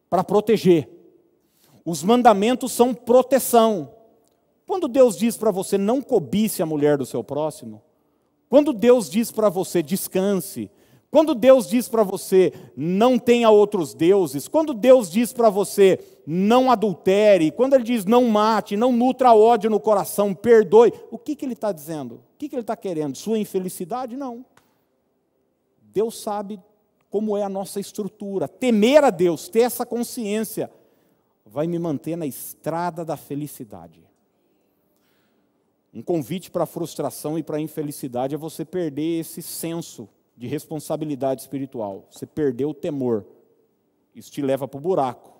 Para 0.09 0.21
proteger. 0.21 0.98
Os 1.89 2.03
mandamentos 2.03 2.71
são 2.71 2.93
proteção. 2.93 3.91
Quando 4.67 4.87
Deus 4.87 5.17
diz 5.17 5.35
para 5.35 5.49
você 5.49 5.75
não 5.75 6.03
cobice 6.03 6.61
a 6.61 6.65
mulher 6.65 6.99
do 6.99 7.05
seu 7.05 7.23
próximo, 7.23 7.81
Quando 8.47 8.73
Deus 8.73 9.09
diz 9.09 9.31
para 9.31 9.49
você 9.49 9.81
descanse, 9.81 10.69
quando 11.09 11.33
Deus 11.33 11.67
diz 11.67 11.87
para 11.89 12.03
você 12.03 12.53
não 12.75 13.17
tenha 13.17 13.49
outros 13.49 13.95
deuses, 13.95 14.47
quando 14.47 14.71
Deus 14.71 15.09
diz 15.09 15.33
para 15.33 15.49
você 15.49 15.99
não 16.27 16.69
adultere, 16.71 17.51
quando 17.51 17.73
Ele 17.73 17.83
diz 17.83 18.05
não 18.05 18.25
mate, 18.25 18.77
não 18.77 18.91
nutra 18.91 19.33
ódio 19.33 19.69
no 19.69 19.79
coração, 19.79 20.35
perdoe, 20.35 20.93
o 21.09 21.17
que, 21.17 21.35
que 21.35 21.43
Ele 21.43 21.53
está 21.53 21.71
dizendo? 21.71 22.15
O 22.15 22.37
que, 22.37 22.47
que 22.49 22.55
Ele 22.55 22.61
está 22.61 22.75
querendo? 22.75 23.17
Sua 23.17 23.39
infelicidade? 23.39 24.15
Não. 24.15 24.45
Deus 25.91 26.21
sabe 26.21 26.59
como 27.09 27.35
é 27.35 27.41
a 27.41 27.49
nossa 27.49 27.79
estrutura. 27.79 28.47
Temer 28.47 29.03
a 29.03 29.09
Deus, 29.09 29.49
ter 29.49 29.61
essa 29.61 29.85
consciência, 29.85 30.69
vai 31.49 31.67
me 31.67 31.79
manter 31.79 32.15
na 32.15 32.27
estrada 32.27 33.03
da 33.03 33.17
felicidade. 33.17 34.07
Um 35.93 36.01
convite 36.01 36.49
para 36.51 36.63
a 36.63 36.67
frustração 36.67 37.37
e 37.37 37.43
para 37.43 37.57
a 37.57 37.61
infelicidade 37.61 38.33
é 38.35 38.37
você 38.37 38.63
perder 38.63 39.19
esse 39.19 39.41
senso 39.41 40.07
de 40.37 40.47
responsabilidade 40.47 41.41
espiritual. 41.41 42.07
Você 42.11 42.25
perdeu 42.25 42.69
o 42.69 42.73
temor. 42.73 43.25
Isso 44.15 44.31
te 44.31 44.41
leva 44.41 44.65
para 44.67 44.77
o 44.77 44.81
buraco. 44.81 45.37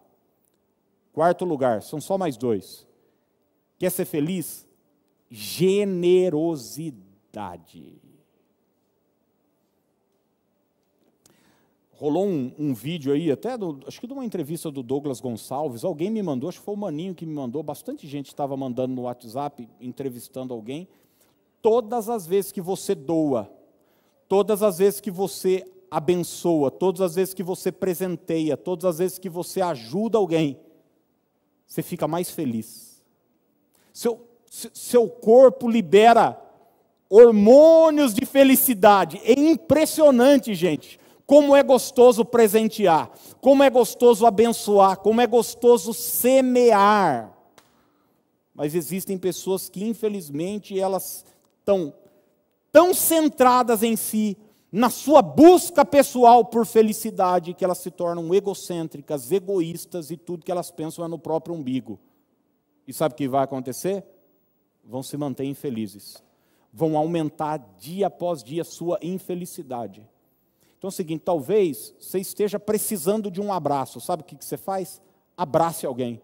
Quarto 1.14 1.46
lugar, 1.46 1.82
são 1.84 2.02
só 2.02 2.18
mais 2.18 2.36
dois. 2.36 2.86
Quer 3.78 3.92
ser 3.92 4.06
feliz? 4.06 4.68
Generosidade. 5.30 8.02
Rolou 12.00 12.26
um, 12.26 12.54
um, 12.58 12.74
vídeo 12.74 13.12
aí, 13.12 13.30
até 13.30 13.58
do, 13.58 13.78
acho 13.86 14.00
que 14.00 14.08
de 14.08 14.14
uma 14.14 14.24
entrevista 14.24 14.72
do 14.72 14.82
Douglas 14.82 15.20
Gonçalves, 15.20 15.84
alguém 15.84 16.10
me 16.10 16.24
mandou, 16.24 16.48
acho 16.48 16.60
que 16.60 16.64
foi 16.64 16.74
o 16.74 16.78
Maninho 16.78 17.14
que 17.14 17.26
me 17.26 17.34
mandou, 17.34 17.62
bastante 17.62 18.08
gente 18.08 18.28
estava 18.28 18.56
mandando 18.56 18.96
no 18.96 19.02
WhatsApp, 19.02 19.68
entrevistando 19.82 20.54
alguém. 20.54 20.88
Todas 21.62 22.08
as 22.08 22.26
vezes 22.26 22.54
que 22.54 22.62
você 22.62 22.96
doa, 22.96 23.52
todas 24.30 24.64
as 24.64 24.78
vezes 24.78 25.02
que 25.02 25.12
você 25.12 25.66
abençoa, 25.92 26.72
todas 26.72 27.02
as 27.02 27.16
vezes 27.16 27.34
que 27.34 27.44
você 27.44 27.70
presenteia, 27.70 28.56
todas 28.56 28.86
as 28.86 29.00
vezes 29.00 29.20
que 29.20 29.28
você 29.28 29.60
ajuda 29.60 30.18
alguém, 30.18 30.58
você 31.68 31.84
fica 31.84 32.08
mais 32.08 32.32
feliz. 32.32 33.04
Seu, 33.92 34.26
seu 34.50 35.10
corpo 35.10 35.70
libera 35.70 36.40
hormônios 37.10 38.14
de 38.14 38.26
felicidade. 38.26 39.20
É 39.26 39.38
impressionante, 39.38 40.56
gente. 40.56 40.99
Como 41.30 41.56
é 41.56 41.62
gostoso 41.62 42.26
presentear, 42.26 43.12
como 43.40 43.62
é 43.62 43.70
gostoso 43.70 44.26
abençoar, 44.26 44.98
como 44.98 45.22
é 45.22 45.28
gostoso 45.28 45.94
semear. 45.94 47.32
Mas 48.52 48.74
existem 48.74 49.16
pessoas 49.16 49.70
que, 49.70 49.86
infelizmente, 49.86 50.80
elas 50.80 51.24
estão 51.60 51.94
tão 52.72 52.96
centradas 52.96 53.84
em 53.84 53.96
si, 53.96 54.36
na 54.72 54.90
sua 54.90 55.22
busca 55.22 55.86
pessoal 55.86 56.44
por 56.44 56.66
felicidade, 56.66 57.54
que 57.54 57.64
elas 57.64 57.78
se 57.78 57.92
tornam 57.92 58.34
egocêntricas, 58.34 59.32
egoístas 59.32 60.10
e 60.10 60.18
tudo 60.18 60.44
que 60.44 60.52
elas 60.52 60.72
pensam 60.72 61.06
é 61.06 61.08
no 61.08 61.20
próprio 61.20 61.54
umbigo. 61.54 62.00
E 62.88 62.92
sabe 62.92 63.14
o 63.14 63.16
que 63.16 63.28
vai 63.28 63.44
acontecer? 63.44 64.04
Vão 64.84 65.04
se 65.04 65.16
manter 65.16 65.44
infelizes. 65.44 66.24
Vão 66.74 66.98
aumentar 66.98 67.58
dia 67.78 68.08
após 68.08 68.44
dia 68.44 68.64
sua 68.64 68.98
infelicidade. 69.04 70.10
Então 70.80 70.88
é 70.88 70.90
o 70.90 70.92
seguinte: 70.92 71.22
talvez 71.24 71.94
você 72.00 72.20
esteja 72.20 72.58
precisando 72.58 73.30
de 73.30 73.40
um 73.40 73.54
abraço, 73.54 74.02
sabe 74.02 74.24
o 74.24 74.26
que 74.26 74.36
você 74.44 74.58
faz? 74.58 75.00
Abrace 75.38 75.86
alguém. 75.86 76.22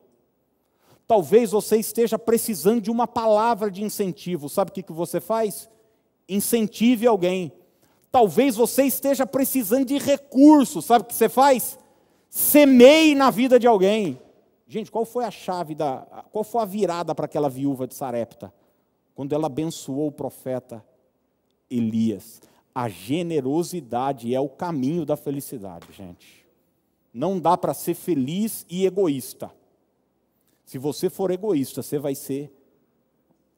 Talvez 1.05 1.51
você 1.51 1.77
esteja 1.77 2.17
precisando 2.17 2.81
de 2.81 2.89
uma 2.89 3.05
palavra 3.05 3.69
de 3.69 3.83
incentivo, 3.83 4.49
sabe 4.49 4.71
o 4.71 4.73
que 4.73 4.91
você 4.91 5.21
faz? 5.21 5.69
Incentive 6.27 7.05
alguém. 7.05 7.51
Talvez 8.11 8.55
você 8.55 8.85
esteja 8.85 9.27
precisando 9.27 9.85
de 9.85 9.99
recursos, 9.99 10.85
sabe 10.85 11.03
o 11.03 11.07
que 11.07 11.13
você 11.13 11.29
faz? 11.29 11.77
Semeie 12.29 13.13
na 13.13 13.29
vida 13.29 13.59
de 13.59 13.67
alguém. 13.67 14.19
Gente, 14.67 14.89
qual 14.89 15.05
foi 15.05 15.25
a 15.25 15.31
chave 15.31 15.75
da. 15.75 15.99
Qual 16.31 16.43
foi 16.43 16.61
a 16.61 16.65
virada 16.65 17.13
para 17.13 17.25
aquela 17.25 17.49
viúva 17.49 17.85
de 17.85 17.93
Sarepta? 17.93 18.51
Quando 19.13 19.33
ela 19.33 19.45
abençoou 19.45 20.07
o 20.07 20.11
profeta 20.11 20.83
Elias. 21.69 22.41
A 22.75 22.89
generosidade 22.89 24.35
é 24.35 24.39
o 24.39 24.49
caminho 24.49 25.05
da 25.05 25.15
felicidade, 25.15 25.87
gente. 25.93 26.45
Não 27.13 27.39
dá 27.39 27.57
para 27.57 27.73
ser 27.73 27.93
feliz 27.93 28.65
e 28.69 28.85
egoísta. 28.85 29.49
Se 30.65 30.77
você 30.77 31.09
for 31.09 31.31
egoísta, 31.31 31.81
você 31.81 31.97
vai 31.97 32.13
ser 32.13 32.51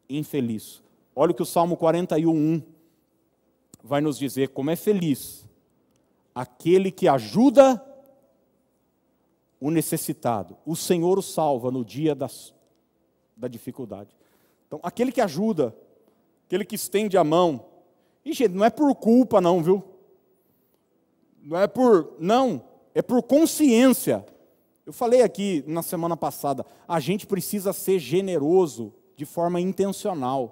infeliz. 0.07 0.83
Olha 1.15 1.31
o 1.31 1.33
que 1.33 1.41
o 1.41 1.45
Salmo 1.45 1.75
41, 1.75 2.61
vai 3.83 3.99
nos 4.01 4.19
dizer: 4.19 4.49
como 4.49 4.69
é 4.69 4.75
feliz 4.75 5.47
aquele 6.37 6.91
que 6.91 7.07
ajuda 7.07 7.83
o 9.59 9.71
necessitado. 9.71 10.55
O 10.63 10.75
Senhor 10.75 11.17
o 11.17 11.23
salva 11.23 11.71
no 11.71 11.83
dia 11.83 12.13
das, 12.13 12.53
da 13.35 13.47
dificuldade. 13.47 14.15
Então, 14.67 14.79
aquele 14.83 15.11
que 15.11 15.19
ajuda, 15.19 15.75
aquele 16.45 16.63
que 16.63 16.75
estende 16.75 17.17
a 17.17 17.23
mão, 17.23 17.65
e, 18.27 18.33
gente, 18.33 18.53
não 18.53 18.65
é 18.65 18.69
por 18.69 18.93
culpa, 18.93 19.39
não, 19.39 19.63
viu? 19.63 19.81
Não 21.41 21.57
é 21.57 21.65
por. 21.65 22.13
Não, 22.19 22.61
é 22.93 23.01
por 23.01 23.23
consciência. 23.23 24.25
Eu 24.85 24.91
falei 24.91 25.21
aqui 25.21 25.63
na 25.65 25.81
semana 25.81 26.17
passada, 26.17 26.65
a 26.85 26.99
gente 26.99 27.25
precisa 27.25 27.71
ser 27.71 27.99
generoso 27.99 28.93
de 29.15 29.23
forma 29.23 29.61
intencional. 29.61 30.51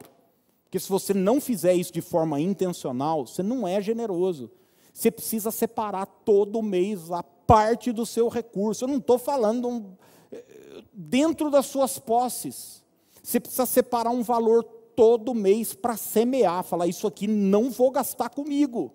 Porque 0.63 0.79
se 0.79 0.87
você 0.87 1.13
não 1.13 1.41
fizer 1.41 1.73
isso 1.73 1.91
de 1.91 1.99
forma 1.99 2.39
intencional, 2.39 3.27
você 3.27 3.43
não 3.43 3.67
é 3.67 3.81
generoso. 3.81 4.49
Você 4.93 5.11
precisa 5.11 5.51
separar 5.51 6.05
todo 6.05 6.61
mês 6.61 7.11
a 7.11 7.23
parte 7.23 7.91
do 7.91 8.05
seu 8.05 8.29
recurso. 8.29 8.85
Eu 8.85 8.87
não 8.87 8.97
estou 8.97 9.17
falando 9.17 9.97
eh, 10.31 10.81
dentro 10.93 11.49
das 11.49 11.65
suas 11.65 11.99
posses. 11.99 12.81
Você 13.21 13.37
precisa 13.37 13.65
separar 13.65 14.11
um 14.11 14.23
valor 14.23 14.63
todo 14.95 15.33
mês 15.33 15.73
para 15.73 15.97
semear, 15.97 16.63
falar: 16.63 16.87
Isso 16.87 17.05
aqui 17.07 17.27
não 17.27 17.69
vou 17.69 17.91
gastar 17.91 18.29
comigo. 18.29 18.93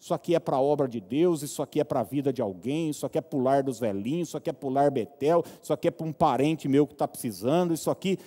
Isso 0.00 0.14
aqui 0.14 0.34
é 0.34 0.38
para 0.38 0.56
a 0.56 0.60
obra 0.60 0.88
de 0.88 0.98
Deus, 0.98 1.42
isso 1.42 1.62
aqui 1.62 1.78
é 1.78 1.84
para 1.84 2.00
a 2.00 2.02
vida 2.02 2.32
de 2.32 2.40
alguém, 2.40 2.88
isso 2.88 3.04
aqui 3.04 3.18
é 3.18 3.20
pular 3.20 3.62
dos 3.62 3.78
velhinhos, 3.78 4.28
isso 4.28 4.36
aqui 4.36 4.48
é 4.48 4.52
pular 4.52 4.90
Betel, 4.90 5.44
isso 5.62 5.74
aqui 5.74 5.88
é 5.88 5.90
para 5.90 6.06
um 6.06 6.12
parente 6.12 6.66
meu 6.66 6.86
que 6.86 6.94
está 6.94 7.06
precisando, 7.06 7.74
isso 7.74 7.90
aqui. 7.90 8.18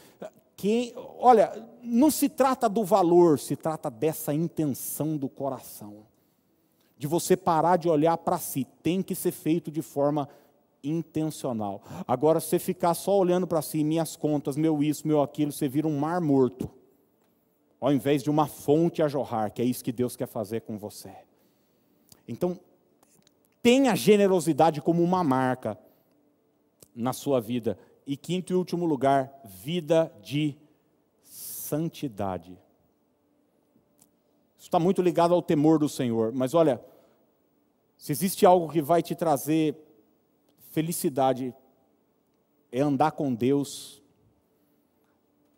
Quem, 0.56 0.94
olha, 1.18 1.52
não 1.82 2.12
se 2.12 2.30
trata 2.30 2.70
do 2.70 2.84
valor, 2.84 3.40
se 3.40 3.56
trata 3.56 3.90
dessa 3.90 4.32
intenção 4.32 5.18
do 5.18 5.28
coração. 5.28 6.06
De 6.96 7.08
você 7.08 7.36
parar 7.36 7.78
de 7.78 7.90
olhar 7.90 8.18
para 8.18 8.38
si, 8.38 8.68
tem 8.84 9.02
que 9.02 9.16
ser 9.16 9.32
feito 9.32 9.72
de 9.72 9.82
forma 9.82 10.30
intencional. 10.84 11.82
Agora, 12.08 12.40
se 12.40 12.50
você 12.50 12.60
ficar 12.60 12.94
só 12.94 13.18
olhando 13.18 13.48
para 13.48 13.64
si, 13.64 13.84
minhas 13.84 14.16
contas, 14.16 14.56
meu 14.56 14.84
isso, 14.84 15.08
meu 15.08 15.24
aquilo, 15.24 15.52
você 15.52 15.68
vira 15.68 15.88
um 15.88 15.98
mar 15.98 16.22
morto 16.22 16.70
ao 17.84 17.92
invés 17.92 18.24
de 18.24 18.30
uma 18.30 18.48
fonte 18.48 19.02
a 19.02 19.10
jorrar, 19.10 19.52
que 19.52 19.62
é 19.62 19.66
isso 19.66 19.84
que 19.84 19.92
Deus 19.92 20.16
quer 20.16 20.26
fazer 20.26 20.62
com 20.62 20.78
você. 20.78 21.14
Então, 22.26 22.58
tenha 23.62 23.94
generosidade 23.94 24.82
como 24.82 25.04
uma 25.04 25.22
marca 25.22 25.78
na 26.96 27.12
sua 27.12 27.42
vida. 27.42 27.78
E 28.08 28.16
quinto 28.16 28.54
e 28.54 28.56
último 28.56 28.86
lugar, 28.86 29.38
vida 29.44 30.10
de 30.22 30.56
santidade. 31.24 32.54
Isso 34.58 34.68
está 34.70 34.80
muito 34.80 35.02
ligado 35.02 35.34
ao 35.34 35.42
temor 35.42 35.78
do 35.78 35.90
Senhor. 35.90 36.32
Mas 36.32 36.54
olha, 36.54 36.82
se 37.98 38.14
existe 38.14 38.46
algo 38.46 38.72
que 38.72 38.82
vai 38.82 39.04
te 39.04 39.14
trazer 39.14 39.76
felicidade, 40.72 41.54
é 42.72 42.80
andar 42.80 43.12
com 43.12 43.34
Deus, 43.34 44.02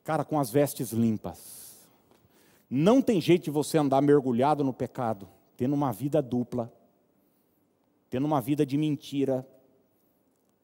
cara, 0.04 0.26
com 0.26 0.40
as 0.40 0.50
vestes 0.50 0.92
limpas 0.92 1.65
não 2.78 3.02
tem 3.02 3.22
jeito 3.22 3.46
de 3.46 3.52
você 3.52 3.78
andar 3.78 4.02
mergulhado 4.02 4.62
no 4.62 4.74
pecado, 4.74 5.30
tendo 5.56 5.74
uma 5.74 5.94
vida 5.94 6.22
dupla, 6.22 6.70
tendo 8.10 8.26
uma 8.26 8.42
vida 8.42 8.66
de 8.66 8.78
mentira, 8.78 9.48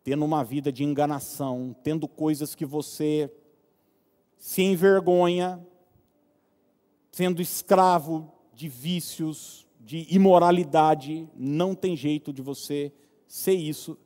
tendo 0.04 0.26
uma 0.26 0.44
vida 0.44 0.74
de 0.74 0.84
enganação, 0.84 1.74
tendo 1.82 2.10
coisas 2.10 2.54
que 2.54 2.66
você 2.66 3.34
se 4.36 4.62
envergonha, 4.62 5.66
sendo 7.14 7.42
escravo 7.42 8.30
de 8.54 8.68
vícios, 8.68 9.66
de 9.80 10.06
imoralidade, 10.14 11.30
não 11.34 11.74
tem 11.74 11.96
jeito 11.96 12.34
de 12.34 12.42
você 12.42 12.92
ser 13.26 13.54
isso 13.54 13.98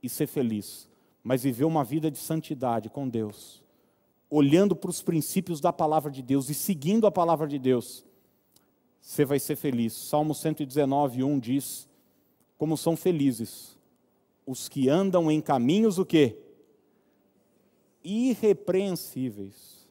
e 0.00 0.08
ser 0.08 0.28
feliz, 0.28 0.88
mas 1.24 1.42
viver 1.42 1.64
uma 1.64 1.82
vida 1.82 2.08
de 2.08 2.18
santidade 2.18 2.88
com 2.88 3.08
Deus 3.08 3.61
olhando 4.34 4.74
para 4.74 4.88
os 4.88 5.02
princípios 5.02 5.60
da 5.60 5.70
palavra 5.70 6.10
de 6.10 6.22
Deus 6.22 6.48
e 6.48 6.54
seguindo 6.54 7.06
a 7.06 7.10
palavra 7.10 7.46
de 7.46 7.58
Deus, 7.58 8.02
você 8.98 9.26
vai 9.26 9.38
ser 9.38 9.56
feliz. 9.56 9.92
Salmo 9.92 10.34
119, 10.34 11.22
1 11.22 11.38
diz: 11.38 11.86
Como 12.56 12.74
são 12.78 12.96
felizes 12.96 13.76
os 14.46 14.70
que 14.70 14.88
andam 14.88 15.30
em 15.30 15.38
caminhos 15.38 15.98
o 15.98 16.06
quê? 16.06 16.38
Irrepreensíveis, 18.02 19.86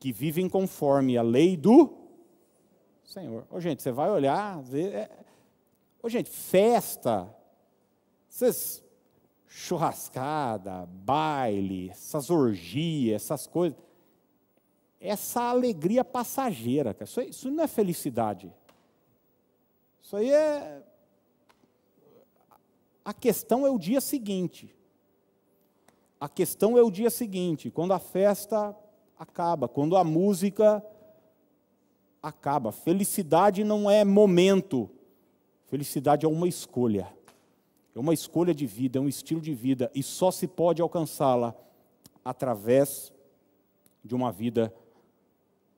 que 0.00 0.10
vivem 0.10 0.48
conforme 0.48 1.16
a 1.16 1.22
lei 1.22 1.56
do 1.56 1.96
Senhor. 3.04 3.46
Ô, 3.48 3.60
gente, 3.60 3.84
você 3.84 3.92
vai 3.92 4.10
olhar, 4.10 4.60
ver. 4.62 4.94
É... 4.94 5.10
Ô, 6.02 6.08
gente, 6.08 6.28
festa, 6.28 7.32
vocês, 8.28 8.82
churrascada, 9.52 10.86
baile, 10.86 11.90
essas 11.90 12.30
orgias, 12.30 13.22
essas 13.22 13.48
coisas. 13.48 13.76
Essa 15.00 15.42
alegria 15.42 16.04
passageira. 16.04 16.96
Isso, 17.00 17.20
isso 17.20 17.50
não 17.50 17.64
é 17.64 17.66
felicidade. 17.66 18.52
Isso 20.00 20.16
aí 20.16 20.30
é. 20.30 20.82
A 23.04 23.12
questão 23.12 23.66
é 23.66 23.70
o 23.70 23.78
dia 23.78 24.00
seguinte. 24.00 24.74
A 26.20 26.28
questão 26.28 26.78
é 26.78 26.82
o 26.82 26.90
dia 26.90 27.10
seguinte, 27.10 27.70
quando 27.70 27.92
a 27.92 27.98
festa 27.98 28.76
acaba, 29.18 29.66
quando 29.66 29.96
a 29.96 30.04
música 30.04 30.84
acaba. 32.22 32.70
Felicidade 32.70 33.64
não 33.64 33.90
é 33.90 34.04
momento, 34.04 34.90
felicidade 35.66 36.26
é 36.26 36.28
uma 36.28 36.46
escolha. 36.46 37.08
É 37.94 37.98
uma 37.98 38.14
escolha 38.14 38.54
de 38.54 38.66
vida, 38.66 38.98
é 38.98 39.02
um 39.02 39.08
estilo 39.08 39.40
de 39.40 39.54
vida, 39.54 39.90
e 39.94 40.02
só 40.02 40.30
se 40.30 40.46
pode 40.46 40.80
alcançá-la 40.80 41.54
através 42.24 43.12
de 44.04 44.14
uma 44.14 44.30
vida 44.30 44.72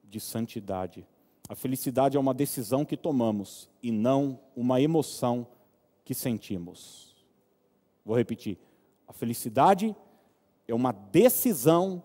de 0.05 0.21
santidade. 0.21 1.07
A 1.49 1.55
felicidade 1.55 2.17
é 2.17 2.21
uma 2.21 2.35
decisão 2.35 2.85
que 2.85 2.97
tomamos 2.97 3.69
e 3.83 3.91
não 3.91 4.39
uma 4.55 4.81
emoção 4.81 5.47
que 6.05 6.15
sentimos. 6.15 7.15
Vou 8.05 8.17
repetir. 8.17 8.59
A 9.07 9.13
felicidade 9.13 9.95
é 10.67 10.75
uma 10.75 10.93
decisão 10.93 12.03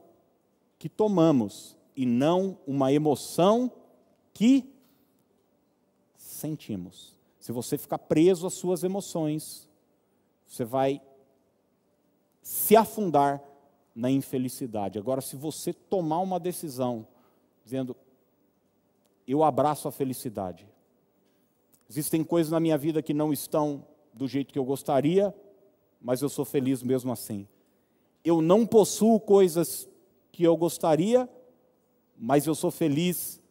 que 0.78 0.89
tomamos 0.89 1.76
e 1.95 2.05
não 2.05 2.58
uma 2.68 2.91
emoção 2.91 3.72
que 4.34 4.74
sentimos. 6.16 7.18
Se 7.39 7.51
você 7.51 7.78
ficar 7.78 7.97
preso 7.97 8.45
às 8.45 8.53
suas 8.53 8.84
emoções, 8.84 9.66
você 10.48 10.64
vai 10.64 11.02
se 12.41 12.76
afundar 12.76 13.41
na 13.93 14.10
infelicidade. 14.10 14.98
Agora, 14.98 15.22
se 15.22 15.36
você 15.36 15.74
tomar 15.74 16.20
uma 16.20 16.39
decisão 16.39 17.08
dizendo, 17.64 17.95
eu 19.28 19.43
abraço 19.43 19.88
a 19.88 19.91
felicidade. 19.91 20.68
Existem 21.89 22.24
coisas 22.24 22.52
na 22.52 22.60
minha 22.60 22.78
vida 22.78 23.02
que 23.02 23.14
não 23.14 23.34
estão 23.34 23.86
do 24.14 24.28
jeito 24.28 24.54
que 24.54 24.60
eu 24.60 24.66
gostaria, 24.66 25.34
mas 26.02 26.22
eu 26.22 26.30
sou 26.30 26.45
feliz 26.45 26.82
mesmo 26.82 27.12
assim 27.12 27.48
eu 28.28 28.41
não 28.41 28.66
possuo 28.66 29.22
coisas 29.22 29.88
que 30.34 30.43
eu 30.43 30.58
gostaria, 30.58 31.30
mas 32.18 32.45
eu 32.45 32.54
sou 32.54 32.70
feliz 32.70 33.41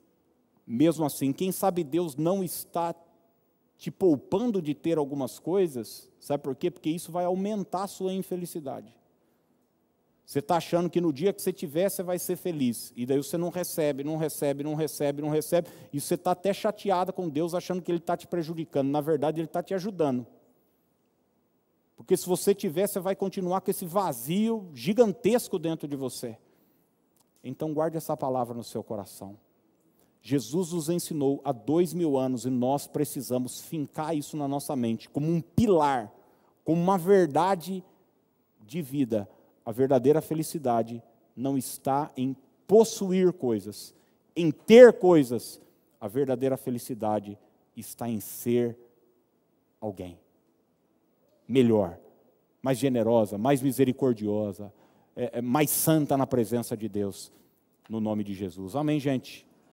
mesmo 0.67 1.05
assim. 1.07 1.33
Quem 1.33 1.51
sabe 1.51 1.83
Deus 1.83 2.15
não 2.15 2.45
está 2.45 2.95
te 3.77 3.91
poupando 3.91 4.63
de 4.63 4.75
ter 4.75 4.99
algumas 4.99 5.39
coisas, 5.39 6.11
sabe 6.19 6.43
por 6.43 6.57
quê? 6.57 6.71
Porque 6.71 6.91
isso 6.91 7.13
vai 7.13 7.25
aumentar 7.25 7.85
a 7.85 7.89
sua 7.89 8.13
infelicidade. 8.13 8.95
Você 10.25 10.41
está 10.41 10.57
achando 10.57 10.91
que 10.91 11.01
no 11.01 11.13
dia 11.13 11.33
que 11.33 11.41
você 11.41 11.53
tiver, 11.53 11.89
você 11.89 12.03
vai 12.03 12.19
ser 12.19 12.35
feliz. 12.35 12.93
E 12.97 13.07
daí 13.07 13.17
você 13.17 13.39
não 13.39 13.49
recebe, 13.49 14.03
não 14.03 14.17
recebe, 14.17 14.65
não 14.65 14.75
recebe, 14.75 15.23
não 15.23 15.29
recebe. 15.29 15.69
E 15.93 16.01
você 16.01 16.15
está 16.15 16.33
até 16.33 16.53
chateada 16.53 17.13
com 17.13 17.29
Deus, 17.29 17.55
achando 17.55 17.81
que 17.81 17.93
Ele 17.93 17.99
está 17.99 18.17
te 18.17 18.27
prejudicando. 18.27 18.89
Na 18.89 19.01
verdade, 19.01 19.39
Ele 19.41 19.47
está 19.47 19.63
te 19.63 19.73
ajudando. 19.73 20.27
Porque 21.97 22.17
se 22.17 22.27
você 22.27 22.53
tiver, 22.55 22.89
você 22.89 22.99
vai 22.99 23.15
continuar 23.15 23.61
com 23.61 23.71
esse 23.71 23.87
vazio 23.87 24.69
gigantesco 24.75 25.61
dentro 25.61 25.87
de 25.87 25.95
você. 25.95 26.37
Então 27.43 27.73
guarde 27.73 27.97
essa 27.97 28.17
palavra 28.17 28.53
no 28.53 28.65
seu 28.65 28.83
coração. 28.83 29.39
Jesus 30.29 30.73
nos 30.73 30.89
ensinou 30.89 31.41
há 31.45 31.53
dois 31.53 31.95
mil 31.95 32.19
anos 32.19 32.47
e 32.47 32.51
nós 32.51 32.89
precisamos 32.89 33.61
fincar 33.61 34.17
isso 34.17 34.37
na 34.37 34.49
nossa 34.49 34.75
mente 34.75 35.09
como 35.09 35.31
um 35.31 35.41
pilar, 35.41 36.13
como 36.65 36.83
uma 36.83 36.99
verdade 36.99 37.85
de 38.61 38.83
vida. 38.83 39.29
A 39.65 39.71
verdadeira 39.71 40.21
felicidade 40.21 41.01
não 41.37 41.57
está 41.57 42.11
em 42.17 42.37
possuir 42.67 43.33
coisas, 43.35 43.95
em 44.35 44.51
ter 44.51 44.95
coisas. 44.95 45.61
A 46.01 46.09
verdadeira 46.09 46.57
felicidade 46.57 47.39
está 47.77 48.09
em 48.09 48.19
ser 48.19 48.77
alguém 49.81 50.19
melhor, 51.47 52.01
mais 52.61 52.79
generosa, 52.79 53.39
mais 53.39 53.63
misericordiosa, 53.63 54.73
é, 55.15 55.39
é 55.39 55.41
mais 55.41 55.71
santa 55.71 56.17
na 56.17 56.27
presença 56.27 56.77
de 56.77 56.89
Deus, 56.89 57.31
no 57.89 58.01
nome 58.01 58.25
de 58.25 58.35
Jesus. 58.35 58.75
Amém, 58.75 58.99
gente? 58.99 59.46